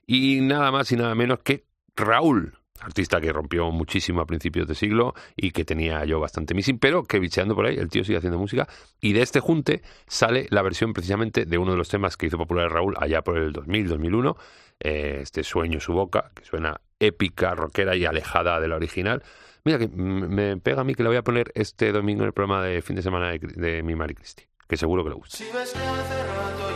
Y 0.06 0.42
nada 0.42 0.70
más 0.70 0.92
y 0.92 0.96
nada 0.96 1.14
menos 1.14 1.38
que 1.38 1.64
Raúl. 1.96 2.58
artista 2.78 3.22
que 3.22 3.32
rompió 3.32 3.70
muchísimo 3.70 4.20
a 4.20 4.26
principios 4.26 4.68
de 4.68 4.74
siglo 4.74 5.14
y 5.34 5.52
que 5.52 5.64
tenía 5.64 6.04
yo 6.04 6.20
bastante 6.20 6.52
missing, 6.52 6.78
pero 6.78 7.04
que 7.04 7.20
bicheando 7.20 7.54
por 7.54 7.64
ahí, 7.64 7.76
el 7.76 7.88
tío 7.88 8.04
sigue 8.04 8.18
haciendo 8.18 8.38
música. 8.38 8.68
Y 9.00 9.14
de 9.14 9.22
este 9.22 9.40
junte 9.40 9.80
sale 10.06 10.46
la 10.50 10.60
versión 10.60 10.92
precisamente 10.92 11.46
de 11.46 11.56
uno 11.56 11.70
de 11.70 11.78
los 11.78 11.88
temas 11.88 12.18
que 12.18 12.26
hizo 12.26 12.36
popular 12.36 12.70
Raúl 12.70 12.96
allá 12.98 13.22
por 13.22 13.38
el 13.38 13.52
2000, 13.52 13.88
2001, 13.88 14.36
eh, 14.80 15.20
este 15.22 15.42
Sueño 15.42 15.80
su 15.80 15.94
boca, 15.94 16.32
que 16.34 16.44
suena 16.44 16.82
épica, 17.00 17.54
rockera 17.54 17.96
y 17.96 18.04
alejada 18.04 18.60
de 18.60 18.68
la 18.68 18.76
original. 18.76 19.22
Mira, 19.64 19.78
que 19.78 19.88
me 19.88 20.56
pega 20.56 20.80
a 20.80 20.84
mí 20.84 20.94
que 20.94 21.02
la 21.02 21.08
voy 21.10 21.18
a 21.18 21.22
poner 21.22 21.52
este 21.54 21.92
domingo 21.92 22.22
en 22.22 22.28
el 22.28 22.32
programa 22.32 22.64
de 22.64 22.82
fin 22.82 22.96
de 22.96 23.02
semana 23.02 23.28
de, 23.28 23.38
de 23.38 23.82
mi 23.82 23.94
Mari 23.94 24.14
Cristi, 24.14 24.44
que 24.66 24.76
seguro 24.76 25.04
que 25.04 25.10
le 25.10 25.14
gusta. 25.14 25.36
Si 25.36 25.44
ves 25.44 25.72
que 25.72 25.78
hace 25.78 26.26
rato 26.26 26.71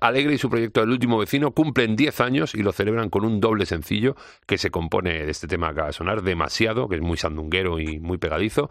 Alegre 0.00 0.34
y 0.34 0.38
su 0.38 0.50
proyecto 0.50 0.82
El 0.82 0.90
último 0.90 1.18
vecino 1.18 1.52
cumplen 1.52 1.96
10 1.96 2.20
años 2.20 2.54
y 2.54 2.62
lo 2.62 2.72
celebran 2.72 3.08
con 3.08 3.24
un 3.24 3.40
doble 3.40 3.64
sencillo 3.64 4.16
que 4.46 4.58
se 4.58 4.70
compone 4.70 5.24
de 5.24 5.30
este 5.30 5.46
tema 5.46 5.68
que 5.68 5.72
acaba 5.72 5.86
de 5.88 5.92
sonar, 5.94 6.22
Demasiado, 6.22 6.88
que 6.88 6.96
es 6.96 7.02
muy 7.02 7.16
sandunguero 7.16 7.78
y 7.78 7.98
muy 7.98 8.18
pegadizo, 8.18 8.70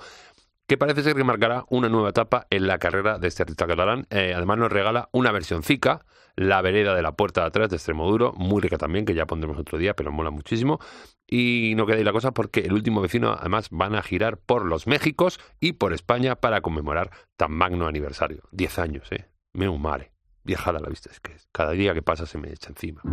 que 0.67 0.77
parece 0.77 1.01
ser 1.01 1.15
que 1.15 1.23
marcará 1.23 1.65
una 1.69 1.87
nueva 1.89 2.09
etapa 2.09 2.45
en 2.49 2.67
la 2.67 2.77
carrera 2.77 3.17
de 3.19 3.29
este 3.29 3.43
artista 3.43 3.67
catalán. 3.67 4.05
Eh, 4.09 4.33
además 4.35 4.57
nos 4.57 4.71
regala 4.71 5.09
una 5.13 5.31
versión 5.31 5.63
zica, 5.63 6.05
La 6.35 6.61
vereda 6.61 6.93
de 6.93 7.01
la 7.01 7.13
puerta 7.13 7.41
de 7.41 7.47
atrás 7.47 7.69
de 7.69 7.77
Extremoduro, 7.77 8.33
muy 8.33 8.61
rica 8.61 8.77
también, 8.77 9.05
que 9.05 9.15
ya 9.15 9.25
pondremos 9.25 9.57
otro 9.57 9.77
día, 9.77 9.95
pero 9.95 10.11
mola 10.11 10.29
muchísimo. 10.29 10.79
Y 11.25 11.73
no 11.75 11.85
queda 11.85 11.97
ahí 11.97 12.03
la 12.03 12.11
cosa 12.11 12.31
porque 12.31 12.59
el 12.59 12.73
último 12.73 13.01
vecino 13.01 13.33
además 13.33 13.69
van 13.71 13.95
a 13.95 14.03
girar 14.03 14.37
por 14.37 14.65
los 14.65 14.87
Méxicos 14.87 15.39
y 15.59 15.73
por 15.73 15.93
España 15.93 16.35
para 16.35 16.61
conmemorar 16.61 17.11
tan 17.37 17.53
magno 17.53 17.87
aniversario. 17.87 18.43
10 18.51 18.79
años, 18.79 19.11
¿eh? 19.11 19.25
Me 19.53 19.69
mare 19.77 20.16
viajada 20.47 20.79
la 20.79 20.89
vista. 20.89 21.11
Es 21.11 21.19
que 21.19 21.35
cada 21.51 21.71
día 21.73 21.93
que 21.93 22.01
pasa 22.01 22.25
se 22.25 22.39
me 22.39 22.51
echa 22.51 22.69
encima. 22.69 23.03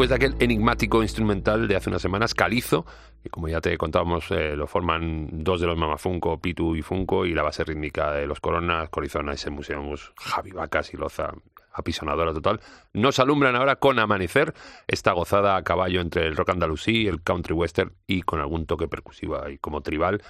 Después 0.00 0.18
de 0.18 0.26
aquel 0.26 0.42
enigmático 0.42 1.02
instrumental 1.02 1.68
de 1.68 1.76
hace 1.76 1.90
unas 1.90 2.00
semanas, 2.00 2.32
Calizo, 2.32 2.86
que 3.22 3.28
como 3.28 3.48
ya 3.48 3.60
te 3.60 3.76
contábamos, 3.76 4.30
eh, 4.30 4.56
lo 4.56 4.66
forman 4.66 5.44
dos 5.44 5.60
de 5.60 5.66
los 5.66 5.76
Mamafunco, 5.76 6.40
Pitu 6.40 6.74
y 6.74 6.80
Funko, 6.80 7.26
y 7.26 7.34
la 7.34 7.42
base 7.42 7.64
rítmica 7.64 8.12
de 8.12 8.26
los 8.26 8.40
Coronas, 8.40 8.88
Corizona, 8.88 9.34
ese 9.34 9.50
Museums, 9.50 10.10
Javi 10.16 10.52
y 10.94 10.96
Loza, 10.96 11.34
apisonadora 11.74 12.32
total, 12.32 12.62
nos 12.94 13.18
alumbran 13.18 13.56
ahora 13.56 13.76
con 13.76 13.98
Amanecer, 13.98 14.54
esta 14.88 15.12
gozada 15.12 15.56
a 15.56 15.64
caballo 15.64 16.00
entre 16.00 16.26
el 16.26 16.34
rock 16.34 16.48
andalusí, 16.48 17.06
el 17.06 17.22
country 17.22 17.52
western 17.52 17.92
y 18.06 18.22
con 18.22 18.40
algún 18.40 18.64
toque 18.64 18.88
percusivo 18.88 19.46
y 19.50 19.58
como 19.58 19.82
tribal, 19.82 20.22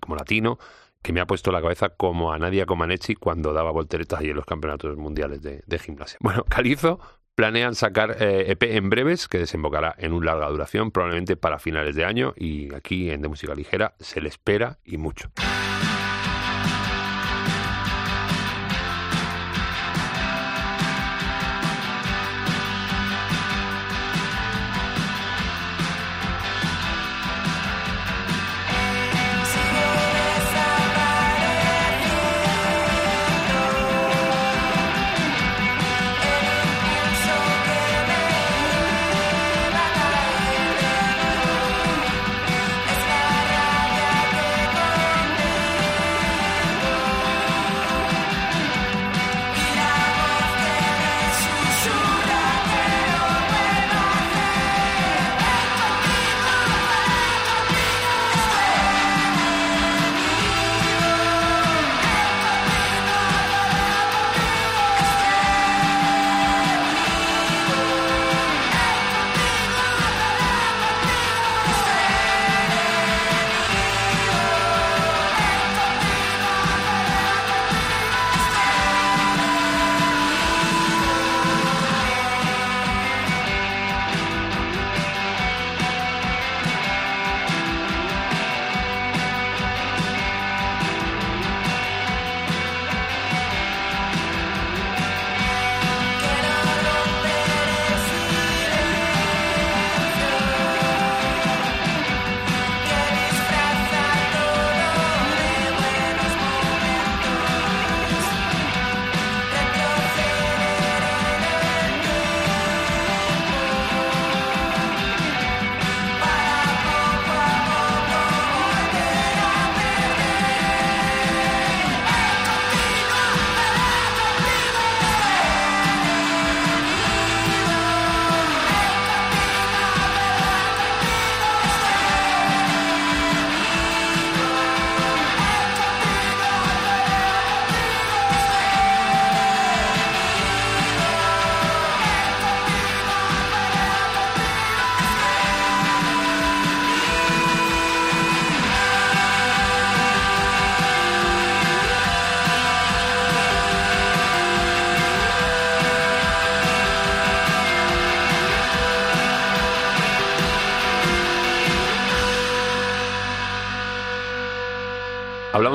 como 0.00 0.16
latino, 0.16 0.58
que 1.00 1.14
me 1.14 1.22
ha 1.22 1.26
puesto 1.26 1.50
la 1.50 1.62
cabeza 1.62 1.88
como 1.88 2.30
a 2.30 2.38
Nadia 2.38 2.66
Comaneci 2.66 3.14
cuando 3.14 3.54
daba 3.54 3.70
volteretas 3.70 4.20
ahí 4.20 4.28
en 4.28 4.36
los 4.36 4.44
campeonatos 4.44 4.98
mundiales 4.98 5.40
de 5.40 5.78
gimnasia. 5.78 6.18
Bueno, 6.20 6.44
Calizo 6.44 7.00
planean 7.34 7.74
sacar 7.74 8.16
eh, 8.20 8.50
EP 8.50 8.62
en 8.62 8.90
breves, 8.90 9.28
que 9.28 9.38
desembocará 9.38 9.94
en 9.98 10.12
una 10.12 10.32
larga 10.32 10.48
duración, 10.48 10.90
probablemente 10.90 11.36
para 11.36 11.58
finales 11.58 11.94
de 11.96 12.04
año, 12.04 12.34
y 12.36 12.74
aquí 12.74 13.10
en 13.10 13.22
De 13.22 13.28
Música 13.28 13.54
Ligera 13.54 13.94
se 13.98 14.20
le 14.20 14.28
espera 14.28 14.78
y 14.84 14.98
mucho. 14.98 15.30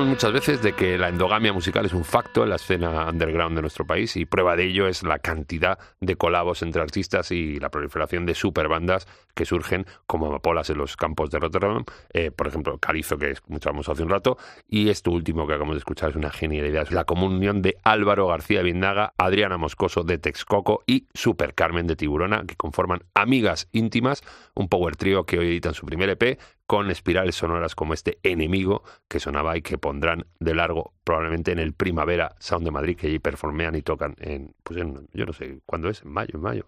Muchas 0.05 0.31
veces 0.31 0.61
de 0.61 0.73
que 0.73 0.97
la 0.97 1.09
endogamia 1.09 1.51
musical 1.51 1.85
es 1.85 1.93
un 1.93 2.05
facto 2.05 2.43
en 2.43 2.49
la 2.49 2.55
escena 2.55 3.09
underground 3.09 3.55
de 3.55 3.61
nuestro 3.61 3.85
país 3.85 4.15
y 4.15 4.25
prueba 4.25 4.55
de 4.55 4.65
ello 4.65 4.87
es 4.87 5.03
la 5.03 5.19
cantidad 5.19 5.77
de 5.99 6.15
colabos 6.15 6.61
entre 6.61 6.81
artistas 6.81 7.31
y 7.31 7.59
la 7.59 7.69
proliferación 7.69 8.25
de 8.25 8.33
superbandas 8.33 9.07
que 9.33 9.45
surgen 9.45 9.85
como 10.07 10.27
amapolas 10.27 10.69
en 10.69 10.77
los 10.77 10.95
campos 10.95 11.29
de 11.31 11.39
Rotterdam. 11.39 11.83
Eh, 12.13 12.31
por 12.31 12.47
ejemplo, 12.47 12.77
Calizo, 12.77 13.17
que 13.17 13.31
escuchamos 13.31 13.89
hace 13.89 14.03
un 14.03 14.09
rato, 14.09 14.37
y 14.67 14.89
esto 14.89 15.11
último 15.11 15.45
que 15.45 15.53
acabamos 15.53 15.75
de 15.75 15.79
escuchar 15.79 16.11
es 16.11 16.15
una 16.15 16.29
genialidad. 16.29 16.89
La 16.89 17.03
comunión 17.03 17.61
de 17.61 17.77
Álvaro 17.83 18.27
García 18.27 18.61
Vindaga, 18.61 19.13
Adriana 19.17 19.57
Moscoso 19.57 20.03
de 20.03 20.17
Texcoco 20.17 20.81
y 20.87 21.07
Super 21.13 21.53
Carmen 21.53 21.87
de 21.87 21.95
Tiburona, 21.95 22.43
que 22.45 22.55
conforman 22.55 23.03
Amigas 23.13 23.67
Íntimas, 23.73 24.23
un 24.55 24.69
power 24.69 24.95
trío 24.95 25.25
que 25.25 25.39
hoy 25.39 25.47
editan 25.47 25.73
su 25.73 25.85
primer 25.85 26.09
EP 26.09 26.39
con 26.70 26.91
espirales 26.91 27.34
sonoras 27.34 27.74
como 27.74 27.95
este 27.95 28.20
enemigo 28.22 28.84
que 29.07 29.20
sonaba 29.20 29.57
y 29.57 29.63
que 29.63 29.80
pondrán 29.80 30.28
de 30.39 30.53
largo 30.53 30.93
probablemente 31.03 31.51
en 31.51 31.57
el 31.57 31.74
Primavera 31.74 32.36
Sound 32.38 32.63
de 32.63 32.70
Madrid, 32.70 32.95
que 32.95 33.07
allí 33.07 33.17
performean 33.17 33.74
y 33.74 33.82
tocan 33.82 34.15
en, 34.20 34.53
pues 34.61 34.80
en, 34.80 35.07
yo 35.11 35.26
no 35.26 35.34
sé, 35.34 35.61
¿cuándo 35.65 35.89
es? 35.89 36.03
En 36.03 36.09
mayo, 36.09 36.30
en 36.36 36.41
mayo, 36.41 36.67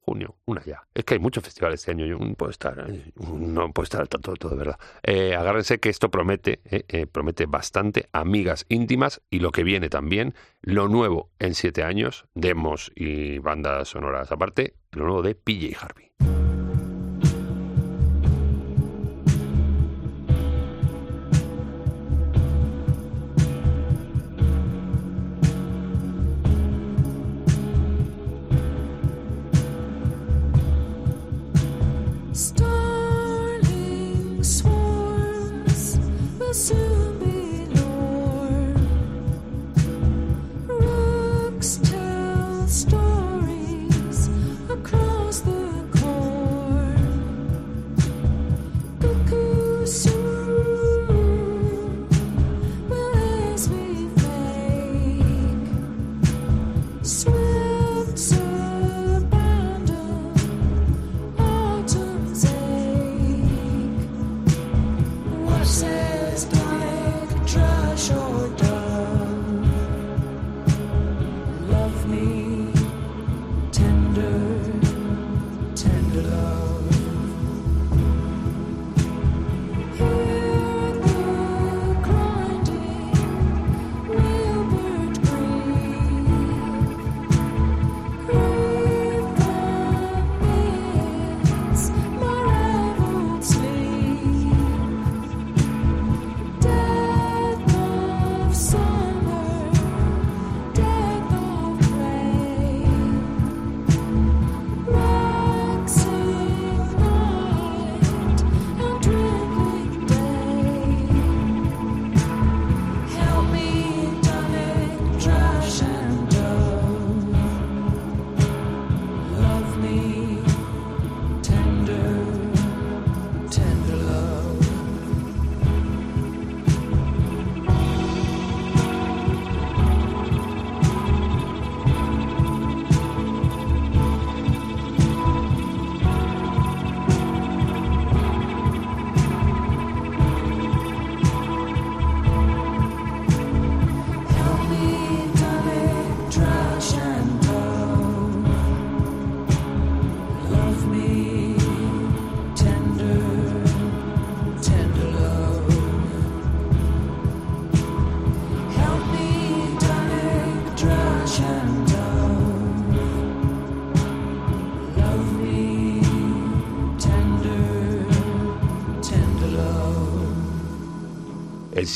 junio, 0.00 0.36
una 0.44 0.62
ya. 0.64 0.82
Es 0.92 1.02
que 1.06 1.14
hay 1.14 1.20
muchos 1.20 1.42
festivales 1.42 1.80
este 1.80 1.92
año, 1.92 2.04
yo 2.04 2.18
no 2.18 2.34
puedo 2.34 2.50
estar, 2.50 2.86
no 3.16 3.72
puedo 3.72 3.84
estar 3.84 4.06
tanto 4.06 4.32
de 4.32 4.36
todo, 4.36 4.50
de 4.50 4.58
verdad. 4.58 4.78
Eh, 5.02 5.34
agárrense 5.34 5.80
que 5.80 5.88
esto 5.88 6.10
promete, 6.10 6.60
eh, 6.66 6.84
eh, 6.86 7.06
promete 7.06 7.46
bastante 7.46 8.10
amigas 8.12 8.66
íntimas 8.68 9.22
y 9.30 9.38
lo 9.38 9.50
que 9.50 9.64
viene 9.64 9.88
también, 9.88 10.34
lo 10.60 10.88
nuevo 10.88 11.30
en 11.38 11.54
siete 11.54 11.84
años, 11.84 12.26
demos 12.34 12.92
y 12.94 13.38
bandas 13.38 13.88
sonoras 13.88 14.30
aparte, 14.30 14.74
lo 14.92 15.04
nuevo 15.04 15.22
de 15.22 15.34
PJ 15.34 15.74
Harvey. 15.80 16.37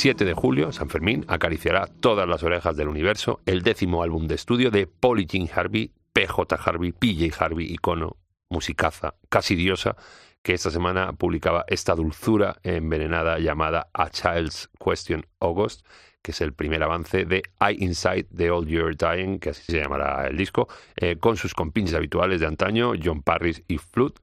17 0.03 0.25
de 0.25 0.35
julio, 0.35 0.73
San 0.73 0.91
Fermín 0.91 1.25
acariciará 1.29 1.87
todas 1.87 2.29
las 2.29 2.43
orejas 2.43 2.77
del 2.77 2.89
universo 2.89 3.41
el 3.47 3.63
décimo 3.63 4.03
álbum 4.03 4.27
de 4.27 4.35
estudio 4.35 4.73
de 4.73 4.89
Polly 4.89 5.27
Jean 5.27 5.49
Harvey, 5.55 5.93
PJ 6.13 6.57
Harvey, 6.57 6.91
PJ 6.91 7.33
Harvey, 7.39 7.73
icono, 7.73 8.17
musicaza, 8.49 9.15
casi 9.29 9.55
diosa, 9.55 9.95
que 10.43 10.55
esta 10.55 10.73
semana 10.73 11.13
publicaba 11.13 11.65
esta 11.69 11.95
dulzura 11.95 12.57
envenenada 12.65 13.39
llamada 13.39 13.91
A 13.95 14.11
Child's 14.11 14.71
Question 14.85 15.25
August, 15.39 15.87
que 16.21 16.33
es 16.33 16.41
el 16.41 16.53
primer 16.53 16.83
avance 16.83 17.25
de 17.25 17.45
I 17.61 17.85
Inside 17.85 18.27
the 18.37 18.51
Old 18.51 18.67
Year 18.67 18.97
Dying, 18.97 19.39
que 19.39 19.51
así 19.51 19.63
se 19.71 19.83
llamará 19.83 20.27
el 20.27 20.37
disco, 20.37 20.67
eh, 20.97 21.15
con 21.15 21.37
sus 21.37 21.55
compinches 21.55 21.95
habituales 21.95 22.41
de 22.41 22.49
antaño, 22.49 22.95
John 23.01 23.23
Parris 23.23 23.63
y 23.69 23.79
Flood. 23.79 24.15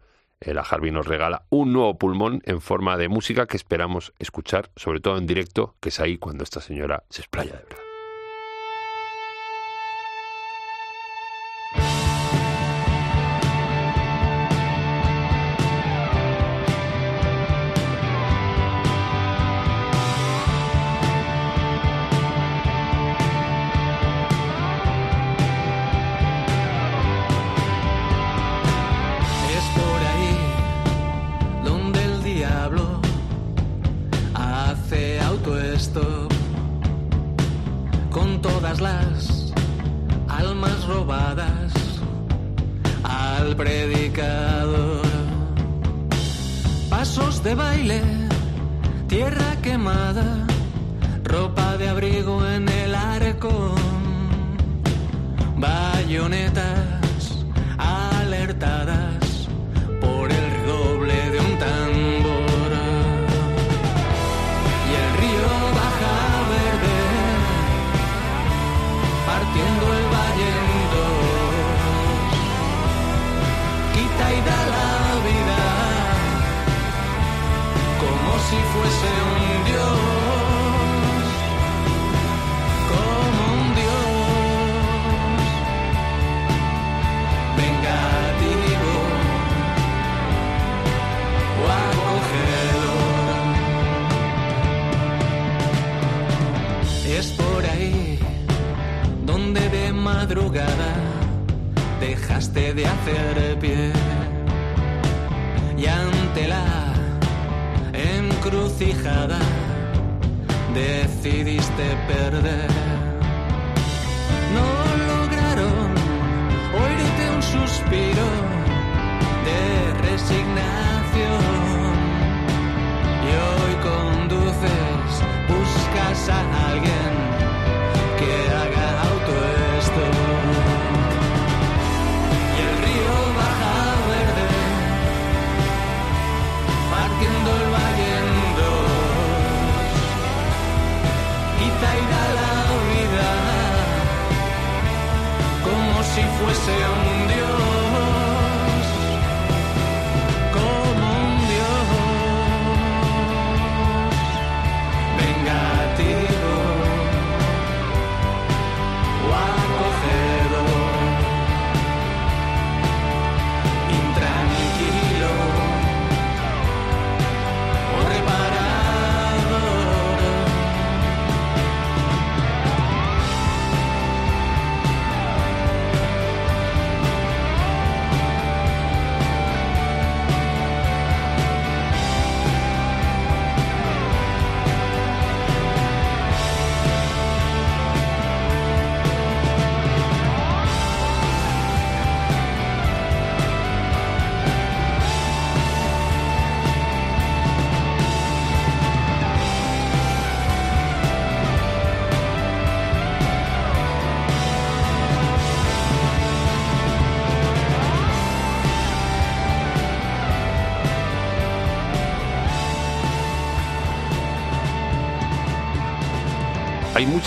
La 0.41 0.61
Harvey 0.61 0.91
nos 0.91 1.05
regala 1.05 1.43
un 1.49 1.73
nuevo 1.73 1.97
pulmón 1.97 2.41
en 2.45 2.61
forma 2.61 2.97
de 2.97 3.09
música 3.09 3.45
que 3.45 3.57
esperamos 3.57 4.13
escuchar, 4.19 4.69
sobre 4.75 5.01
todo 5.01 5.17
en 5.17 5.27
directo, 5.27 5.75
que 5.79 5.89
es 5.89 5.99
ahí 5.99 6.17
cuando 6.17 6.43
esta 6.43 6.61
señora 6.61 7.03
se 7.09 7.21
explaya 7.21 7.53
de 7.53 7.63
verdad. 7.63 7.88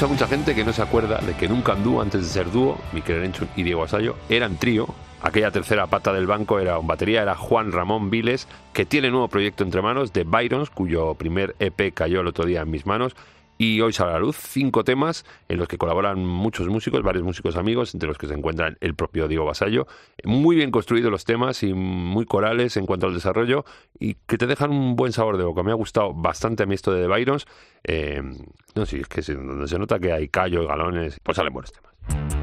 Mucha, 0.02 0.24
mucha 0.24 0.26
gente 0.26 0.54
que 0.56 0.64
no 0.64 0.72
se 0.72 0.82
acuerda 0.82 1.18
de 1.18 1.34
que 1.34 1.48
nunca 1.48 1.74
anduvo 1.74 2.02
antes 2.02 2.22
de 2.22 2.26
ser 2.26 2.50
dúo, 2.50 2.76
Miquel 2.92 3.18
Erenchun 3.18 3.48
y 3.54 3.62
Diego 3.62 3.84
Asayo, 3.84 4.16
eran 4.28 4.56
trío. 4.56 4.88
Aquella 5.20 5.52
tercera 5.52 5.86
pata 5.86 6.12
del 6.12 6.26
banco 6.26 6.58
era 6.58 6.78
un 6.80 6.88
batería, 6.88 7.22
era 7.22 7.36
Juan 7.36 7.70
Ramón 7.70 8.10
Viles, 8.10 8.48
que 8.72 8.84
tiene 8.84 9.10
nuevo 9.10 9.28
proyecto 9.28 9.62
entre 9.62 9.80
manos 9.80 10.12
de 10.12 10.24
Byrons, 10.24 10.70
cuyo 10.70 11.14
primer 11.14 11.54
EP 11.60 11.94
cayó 11.94 12.20
el 12.20 12.26
otro 12.26 12.46
día 12.46 12.62
en 12.62 12.70
mis 12.72 12.84
manos. 12.84 13.14
Y 13.62 13.80
hoy 13.80 13.92
sale 13.92 14.10
a 14.10 14.14
la 14.14 14.18
luz 14.18 14.36
cinco 14.36 14.82
temas 14.82 15.24
en 15.48 15.56
los 15.56 15.68
que 15.68 15.78
colaboran 15.78 16.26
muchos 16.26 16.66
músicos, 16.66 17.00
varios 17.04 17.22
músicos 17.22 17.54
amigos, 17.54 17.94
entre 17.94 18.08
los 18.08 18.18
que 18.18 18.26
se 18.26 18.34
encuentran 18.34 18.76
el 18.80 18.96
propio 18.96 19.28
Diego 19.28 19.44
Basallo. 19.44 19.86
Muy 20.24 20.56
bien 20.56 20.72
construidos 20.72 21.12
los 21.12 21.24
temas 21.24 21.62
y 21.62 21.72
muy 21.72 22.24
corales 22.24 22.76
en 22.76 22.86
cuanto 22.86 23.06
al 23.06 23.14
desarrollo 23.14 23.64
y 24.00 24.14
que 24.26 24.36
te 24.36 24.48
dejan 24.48 24.72
un 24.72 24.96
buen 24.96 25.12
sabor 25.12 25.36
de 25.36 25.44
boca. 25.44 25.62
Me 25.62 25.70
ha 25.70 25.76
gustado 25.76 26.12
bastante 26.12 26.64
a 26.64 26.66
mí 26.66 26.74
esto 26.74 26.92
de 26.92 27.02
The 27.02 27.14
Byrons. 27.14 27.46
Eh, 27.84 28.20
no, 28.74 28.84
sí, 28.84 28.96
es 28.96 29.06
que 29.06 29.22
donde 29.32 29.68
se 29.68 29.78
nota 29.78 30.00
que 30.00 30.12
hay 30.12 30.26
callos, 30.26 30.66
galones, 30.66 31.20
pues 31.22 31.36
salen 31.36 31.52
buenos 31.52 31.70
temas. 31.70 32.41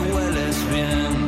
me 0.00 0.12
hueles 0.12 0.56
bien. 0.72 1.25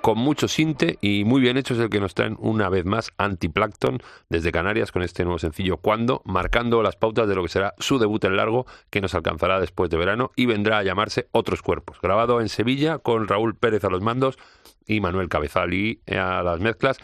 Con 0.00 0.18
mucho 0.18 0.48
sinte 0.48 0.98
y 1.00 1.24
muy 1.24 1.40
bien 1.40 1.56
hecho 1.56 1.74
es 1.74 1.80
el 1.80 1.90
que 1.90 2.00
nos 2.00 2.14
traen 2.14 2.36
una 2.40 2.68
vez 2.68 2.84
más 2.84 3.12
Antiplankton 3.18 4.02
desde 4.28 4.52
Canarias 4.52 4.92
con 4.92 5.02
este 5.02 5.24
nuevo 5.24 5.38
sencillo 5.38 5.76
Cuando, 5.76 6.22
marcando 6.24 6.82
las 6.82 6.96
pautas 6.96 7.28
de 7.28 7.34
lo 7.34 7.42
que 7.42 7.48
será 7.48 7.74
su 7.78 7.98
debut 7.98 8.24
en 8.24 8.36
largo 8.36 8.66
que 8.90 9.00
nos 9.00 9.14
alcanzará 9.14 9.60
después 9.60 9.90
de 9.90 9.96
verano 9.96 10.32
y 10.36 10.46
vendrá 10.46 10.78
a 10.78 10.82
llamarse 10.82 11.28
Otros 11.32 11.62
Cuerpos, 11.62 12.00
grabado 12.00 12.40
en 12.40 12.48
Sevilla 12.48 12.98
con 12.98 13.28
Raúl 13.28 13.54
Pérez 13.54 13.84
a 13.84 13.90
los 13.90 14.02
mandos 14.02 14.38
y 14.86 15.00
Manuel 15.00 15.28
Cabezalí 15.28 16.00
a 16.08 16.42
las 16.42 16.60
mezclas 16.60 16.98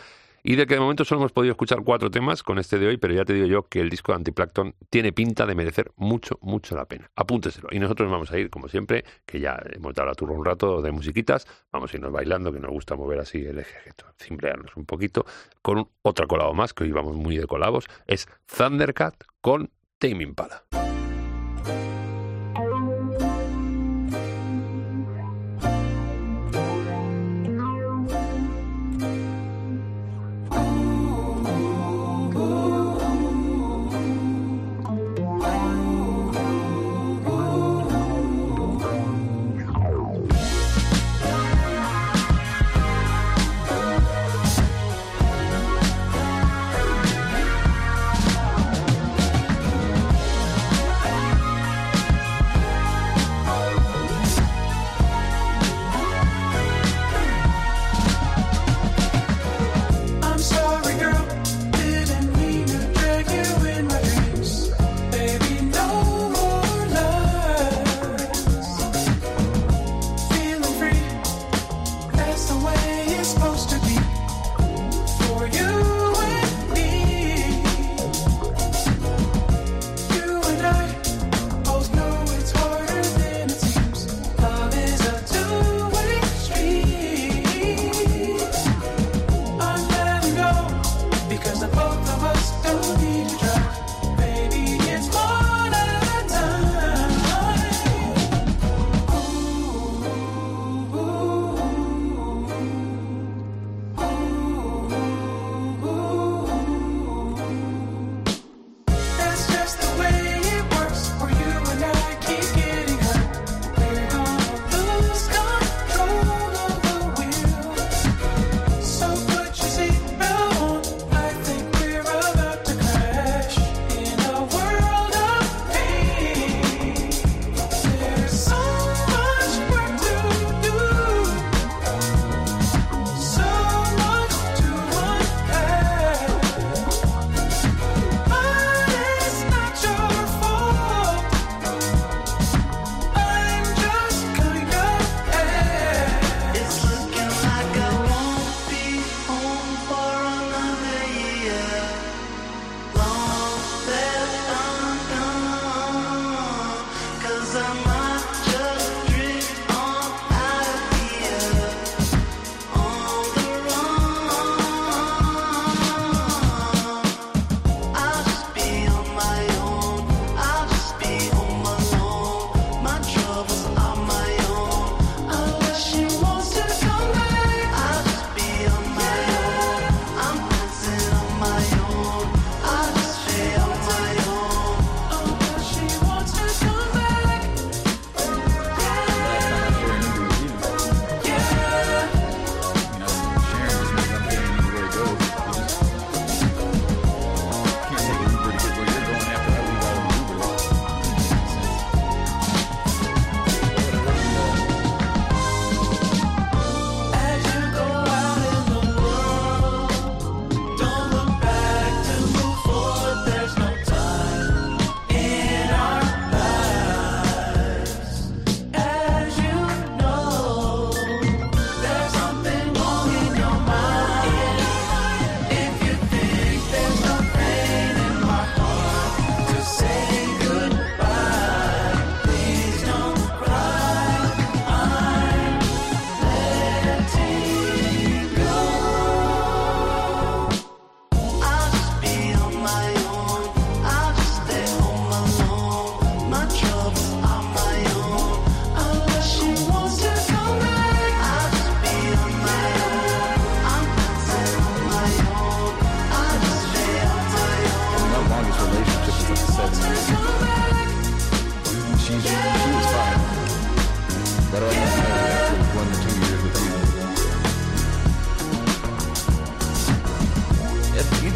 y 0.47 0.55
de 0.55 0.65
que 0.67 0.75
de 0.75 0.81
momento 0.81 1.05
solo 1.05 1.23
hemos 1.23 1.33
podido 1.33 1.51
escuchar 1.51 1.83
cuatro 1.83 2.09
temas 2.09 2.45
con 2.45 2.61
este 2.61 2.79
de 2.79 2.87
hoy, 2.87 2.99
pero 2.99 3.13
ya 3.13 3.25
te 3.25 3.33
digo 3.33 3.47
yo 3.47 3.63
que 3.65 3.81
el 3.81 3.91
disco 3.91 4.13
de 4.13 4.17
Antiplankton 4.17 4.77
tiene 4.89 5.13
pinta 5.13 5.45
de 5.45 5.57
merecer 5.57 5.91
mucho, 5.97 6.39
mucho 6.41 6.77
la 6.77 6.85
pena. 6.85 7.11
Apúnteselo. 7.17 7.69
Y 7.73 7.81
nosotros 7.81 8.09
vamos 8.09 8.31
a 8.31 8.39
ir, 8.39 8.49
como 8.49 8.69
siempre, 8.69 9.05
que 9.27 9.41
ya 9.41 9.61
hemos 9.73 9.93
dado 9.93 10.09
la 10.09 10.15
turra 10.15 10.35
un 10.35 10.45
rato 10.45 10.81
de 10.83 10.93
musiquitas, 10.93 11.49
vamos 11.73 11.93
a 11.93 11.97
irnos 11.97 12.13
bailando, 12.13 12.53
que 12.53 12.61
nos 12.61 12.71
gusta 12.71 12.95
mover 12.95 13.19
así 13.19 13.39
el 13.45 13.59
eje, 13.59 13.77
cimbrearnos 14.23 14.77
un 14.77 14.87
poquito, 14.87 15.27
con 15.63 15.79
un, 15.79 15.89
otra 16.03 16.29
colabo 16.29 16.55
más, 16.55 16.73
que 16.73 16.85
hoy 16.85 16.93
vamos 16.93 17.17
muy 17.17 17.37
de 17.37 17.47
colabos, 17.49 17.89
es 18.07 18.29
Thundercat 18.47 19.17
con 19.41 19.71
Tame 19.99 20.23
Impala. 20.23 20.63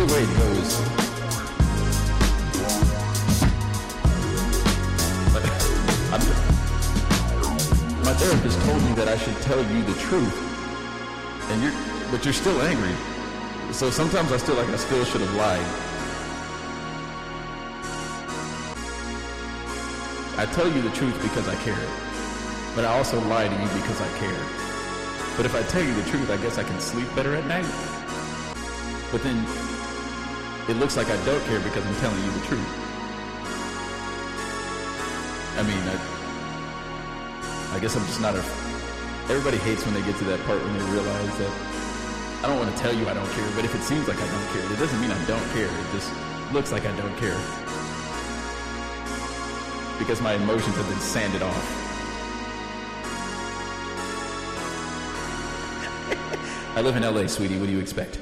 Way 0.07 0.23
it 0.23 0.39
goes. 0.39 0.77
But 5.33 5.43
my 8.05 8.15
therapist 8.15 8.61
told 8.63 8.83
me 8.83 8.93
that 8.95 9.09
I 9.09 9.17
should 9.19 9.37
tell 9.43 9.59
you 9.59 9.83
the 9.83 9.95
truth, 10.01 10.37
and 11.51 11.63
you're, 11.63 11.73
but 12.11 12.25
you're 12.25 12.35
still 12.35 12.61
angry. 12.63 12.95
So 13.73 13.91
sometimes 13.91 14.33
I 14.33 14.39
feel 14.39 14.57
like 14.57 14.69
I 14.69 14.77
still 14.77 15.05
should 15.05 15.21
have 15.21 15.35
lied. 15.35 15.67
I 20.39 20.47
tell 20.53 20.67
you 20.67 20.81
the 20.83 20.91
truth 20.91 21.21
because 21.21 21.49
I 21.49 21.57
care, 21.57 21.87
but 22.75 22.85
I 22.85 22.97
also 22.97 23.21
lie 23.29 23.49
to 23.49 23.55
you 23.55 23.69
because 23.81 24.01
I 24.01 24.09
care. 24.19 24.43
But 25.37 25.47
if 25.47 25.55
I 25.55 25.63
tell 25.65 25.83
you 25.83 25.95
the 25.95 26.09
truth, 26.11 26.31
I 26.31 26.37
guess 26.39 26.59
I 26.59 26.65
can 26.65 26.81
sleep 26.81 27.09
better 27.15 27.35
at 27.35 27.47
night. 27.47 27.67
But 29.13 29.23
then 29.23 29.45
it 30.71 30.77
looks 30.77 30.97
like 30.97 31.09
I 31.11 31.17
don't 31.27 31.45
care 31.47 31.59
because 31.59 31.85
I'm 31.85 31.97
telling 31.97 32.23
you 32.23 32.31
the 32.31 32.47
truth. 32.47 32.71
I 35.59 35.63
mean, 35.67 35.83
I, 35.83 35.99
I 37.75 37.81
guess 37.81 37.97
I'm 37.97 38.07
just 38.07 38.21
not 38.21 38.37
a. 38.37 38.43
Everybody 39.27 39.57
hates 39.59 39.85
when 39.85 39.95
they 39.95 40.03
get 40.03 40.17
to 40.19 40.25
that 40.25 40.39
part 40.47 40.63
when 40.63 40.73
they 40.79 40.85
realize 40.93 41.39
that 41.39 41.51
I 42.45 42.47
don't 42.47 42.59
want 42.59 42.75
to 42.75 42.81
tell 42.81 42.95
you 42.95 43.09
I 43.09 43.15
don't 43.15 43.29
care, 43.33 43.51
but 43.57 43.65
if 43.65 43.75
it 43.75 43.83
seems 43.83 44.07
like 44.07 44.17
I 44.17 44.27
don't 44.31 44.49
care, 44.55 44.73
it 44.73 44.79
doesn't 44.79 45.01
mean 45.01 45.11
I 45.11 45.27
don't 45.27 45.45
care. 45.51 45.67
It 45.67 45.91
just 45.93 46.13
looks 46.53 46.71
like 46.71 46.87
I 46.87 46.97
don't 46.97 47.17
care. 47.19 47.37
Because 49.99 50.23
my 50.23 50.35
emotions 50.35 50.77
have 50.77 50.89
been 50.89 51.01
sanded 51.01 51.43
off. 51.43 51.67
I 56.77 56.81
live 56.81 56.95
in 56.97 57.03
LA, 57.03 57.27
sweetie. 57.27 57.59
What 57.59 57.67
do 57.67 57.73
you 57.73 57.81
expect? 57.81 58.21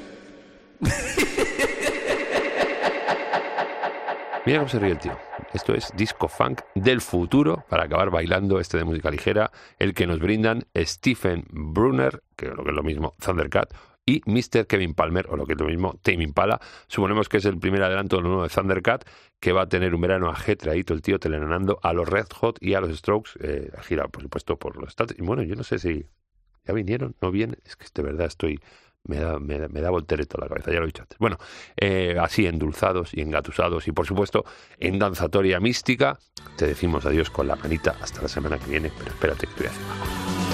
Mira 4.49 4.61
cómo 4.61 4.69
se 4.69 4.79
ríe 4.79 4.93
el 4.93 4.97
tío. 4.97 5.15
Esto 5.53 5.75
es 5.75 5.91
disco 5.95 6.27
funk 6.27 6.61
del 6.73 7.01
futuro 7.01 7.65
para 7.69 7.83
acabar 7.83 8.09
bailando 8.09 8.59
este 8.59 8.79
de 8.79 8.83
música 8.83 9.11
ligera, 9.11 9.51
el 9.77 9.93
que 9.93 10.07
nos 10.07 10.17
brindan 10.17 10.65
Stephen 10.75 11.45
Brunner, 11.51 12.23
que 12.35 12.47
lo 12.47 12.63
que 12.63 12.71
es 12.71 12.75
lo 12.75 12.81
mismo 12.81 13.13
Thundercat, 13.23 13.71
y 14.07 14.23
Mr. 14.25 14.65
Kevin 14.65 14.95
Palmer, 14.95 15.27
o 15.29 15.37
lo 15.37 15.45
que 15.45 15.53
es 15.53 15.59
lo 15.59 15.67
mismo 15.67 15.99
Tame 16.01 16.23
Impala. 16.23 16.59
Suponemos 16.87 17.29
que 17.29 17.37
es 17.37 17.45
el 17.45 17.59
primer 17.59 17.83
adelanto 17.83 18.15
de 18.15 18.23
lo 18.23 18.29
nuevo 18.29 18.41
de 18.41 18.49
Thundercat, 18.49 19.07
que 19.39 19.51
va 19.51 19.61
a 19.61 19.69
tener 19.69 19.93
un 19.93 20.01
verano 20.01 20.31
ajetreadito 20.31 20.95
el 20.95 21.03
tío 21.03 21.19
telenanando 21.19 21.79
a 21.83 21.93
los 21.93 22.09
Red 22.09 22.29
Hot 22.39 22.57
y 22.59 22.73
a 22.73 22.81
los 22.81 22.97
Strokes, 22.97 23.33
eh, 23.41 23.69
gira 23.83 24.07
por 24.07 24.23
supuesto 24.23 24.57
por 24.57 24.77
los 24.77 24.89
Estados. 24.89 25.13
Y 25.15 25.21
bueno, 25.21 25.43
yo 25.43 25.55
no 25.55 25.63
sé 25.63 25.77
si 25.77 26.07
ya 26.65 26.73
vinieron, 26.73 27.15
no 27.21 27.29
vienen, 27.29 27.59
es 27.65 27.75
que 27.75 27.85
de 27.93 28.01
verdad 28.01 28.25
estoy 28.25 28.59
me 29.03 29.17
da, 29.17 29.39
me, 29.39 29.57
da, 29.57 29.67
me 29.67 29.81
da 29.81 29.89
voltereta 29.89 30.37
la 30.39 30.47
cabeza, 30.47 30.71
ya 30.71 30.79
lo 30.79 30.83
he 30.83 30.87
dicho 30.87 31.03
antes. 31.03 31.17
Bueno, 31.17 31.37
eh, 31.77 32.17
así 32.19 32.45
endulzados 32.45 33.13
y 33.13 33.21
engatusados 33.21 33.87
y 33.87 33.91
por 33.91 34.05
supuesto 34.05 34.45
en 34.77 34.99
danzatoria 34.99 35.59
mística, 35.59 36.19
te 36.57 36.67
decimos 36.67 37.05
adiós 37.05 37.29
con 37.29 37.47
la 37.47 37.55
manita 37.55 37.95
hasta 38.01 38.21
la 38.21 38.27
semana 38.27 38.57
que 38.57 38.69
viene, 38.69 38.91
pero 38.97 39.11
espérate 39.11 39.47
que 39.47 39.53
te 39.53 39.59
voy 39.63 39.67
a 39.67 39.71
hacer 39.71 39.83
algo. 39.83 40.48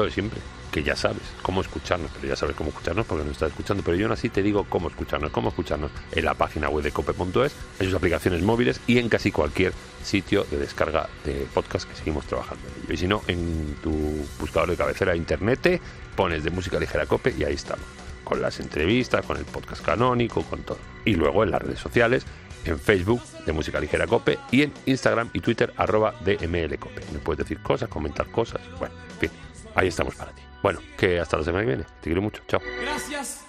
Lo 0.00 0.06
de 0.06 0.12
siempre, 0.12 0.40
que 0.70 0.82
ya 0.82 0.96
sabes 0.96 1.22
cómo 1.42 1.60
escucharnos, 1.60 2.10
pero 2.14 2.28
ya 2.28 2.36
sabes 2.36 2.56
cómo 2.56 2.70
escucharnos 2.70 3.06
porque 3.06 3.24
nos 3.24 3.32
estás 3.32 3.50
escuchando, 3.50 3.82
pero 3.82 3.96
yo 3.96 4.06
aún 4.06 4.12
así 4.12 4.28
te 4.28 4.42
digo 4.42 4.64
cómo 4.68 4.88
escucharnos, 4.88 5.30
cómo 5.30 5.48
escucharnos 5.48 5.90
en 6.12 6.24
la 6.24 6.34
página 6.34 6.68
web 6.68 6.84
de 6.84 6.92
cope.es, 6.92 7.54
en 7.78 7.86
sus 7.86 7.94
aplicaciones 7.94 8.42
móviles 8.42 8.80
y 8.86 8.98
en 8.98 9.08
casi 9.08 9.30
cualquier 9.30 9.72
sitio 10.02 10.44
de 10.50 10.58
descarga 10.58 11.08
de 11.24 11.46
podcast 11.52 11.88
que 11.88 11.96
seguimos 11.96 12.26
trabajando 12.26 12.66
en 12.68 12.84
ello. 12.84 12.94
Y 12.94 12.96
si 12.96 13.06
no, 13.06 13.22
en 13.26 13.76
tu 13.82 13.92
buscador 14.38 14.70
de 14.70 14.76
cabecera 14.76 15.16
internet 15.16 15.80
pones 16.16 16.44
de 16.44 16.50
música 16.50 16.78
ligera 16.78 17.06
cope 17.06 17.34
y 17.36 17.44
ahí 17.44 17.54
estamos, 17.54 17.84
con 18.24 18.40
las 18.40 18.60
entrevistas, 18.60 19.24
con 19.26 19.36
el 19.36 19.44
podcast 19.44 19.84
canónico, 19.84 20.42
con 20.42 20.62
todo. 20.62 20.78
Y 21.04 21.14
luego 21.14 21.44
en 21.44 21.50
las 21.50 21.62
redes 21.62 21.80
sociales, 21.80 22.24
en 22.64 22.78
Facebook 22.78 23.22
de 23.46 23.52
Música 23.52 23.80
Ligera 23.80 24.06
Cope 24.06 24.38
y 24.50 24.62
en 24.62 24.72
Instagram 24.86 25.30
y 25.32 25.40
Twitter 25.40 25.72
arroba 25.76 26.14
DML 26.24 26.78
Cope. 26.78 27.02
Me 27.12 27.18
puedes 27.18 27.38
decir 27.38 27.62
cosas, 27.62 27.88
comentar 27.88 28.30
cosas, 28.30 28.60
bueno, 28.78 28.94
en 29.12 29.18
fin, 29.18 29.30
ahí 29.74 29.88
estamos 29.88 30.14
para 30.14 30.32
ti. 30.32 30.42
Bueno, 30.62 30.80
que 30.98 31.20
hasta 31.20 31.36
la 31.36 31.44
semana 31.44 31.64
que 31.64 31.68
viene. 31.68 31.84
Te 31.84 32.04
quiero 32.04 32.22
mucho. 32.22 32.42
Chao. 32.46 32.60
Gracias 32.82 33.44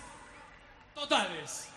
totales. 0.93 1.70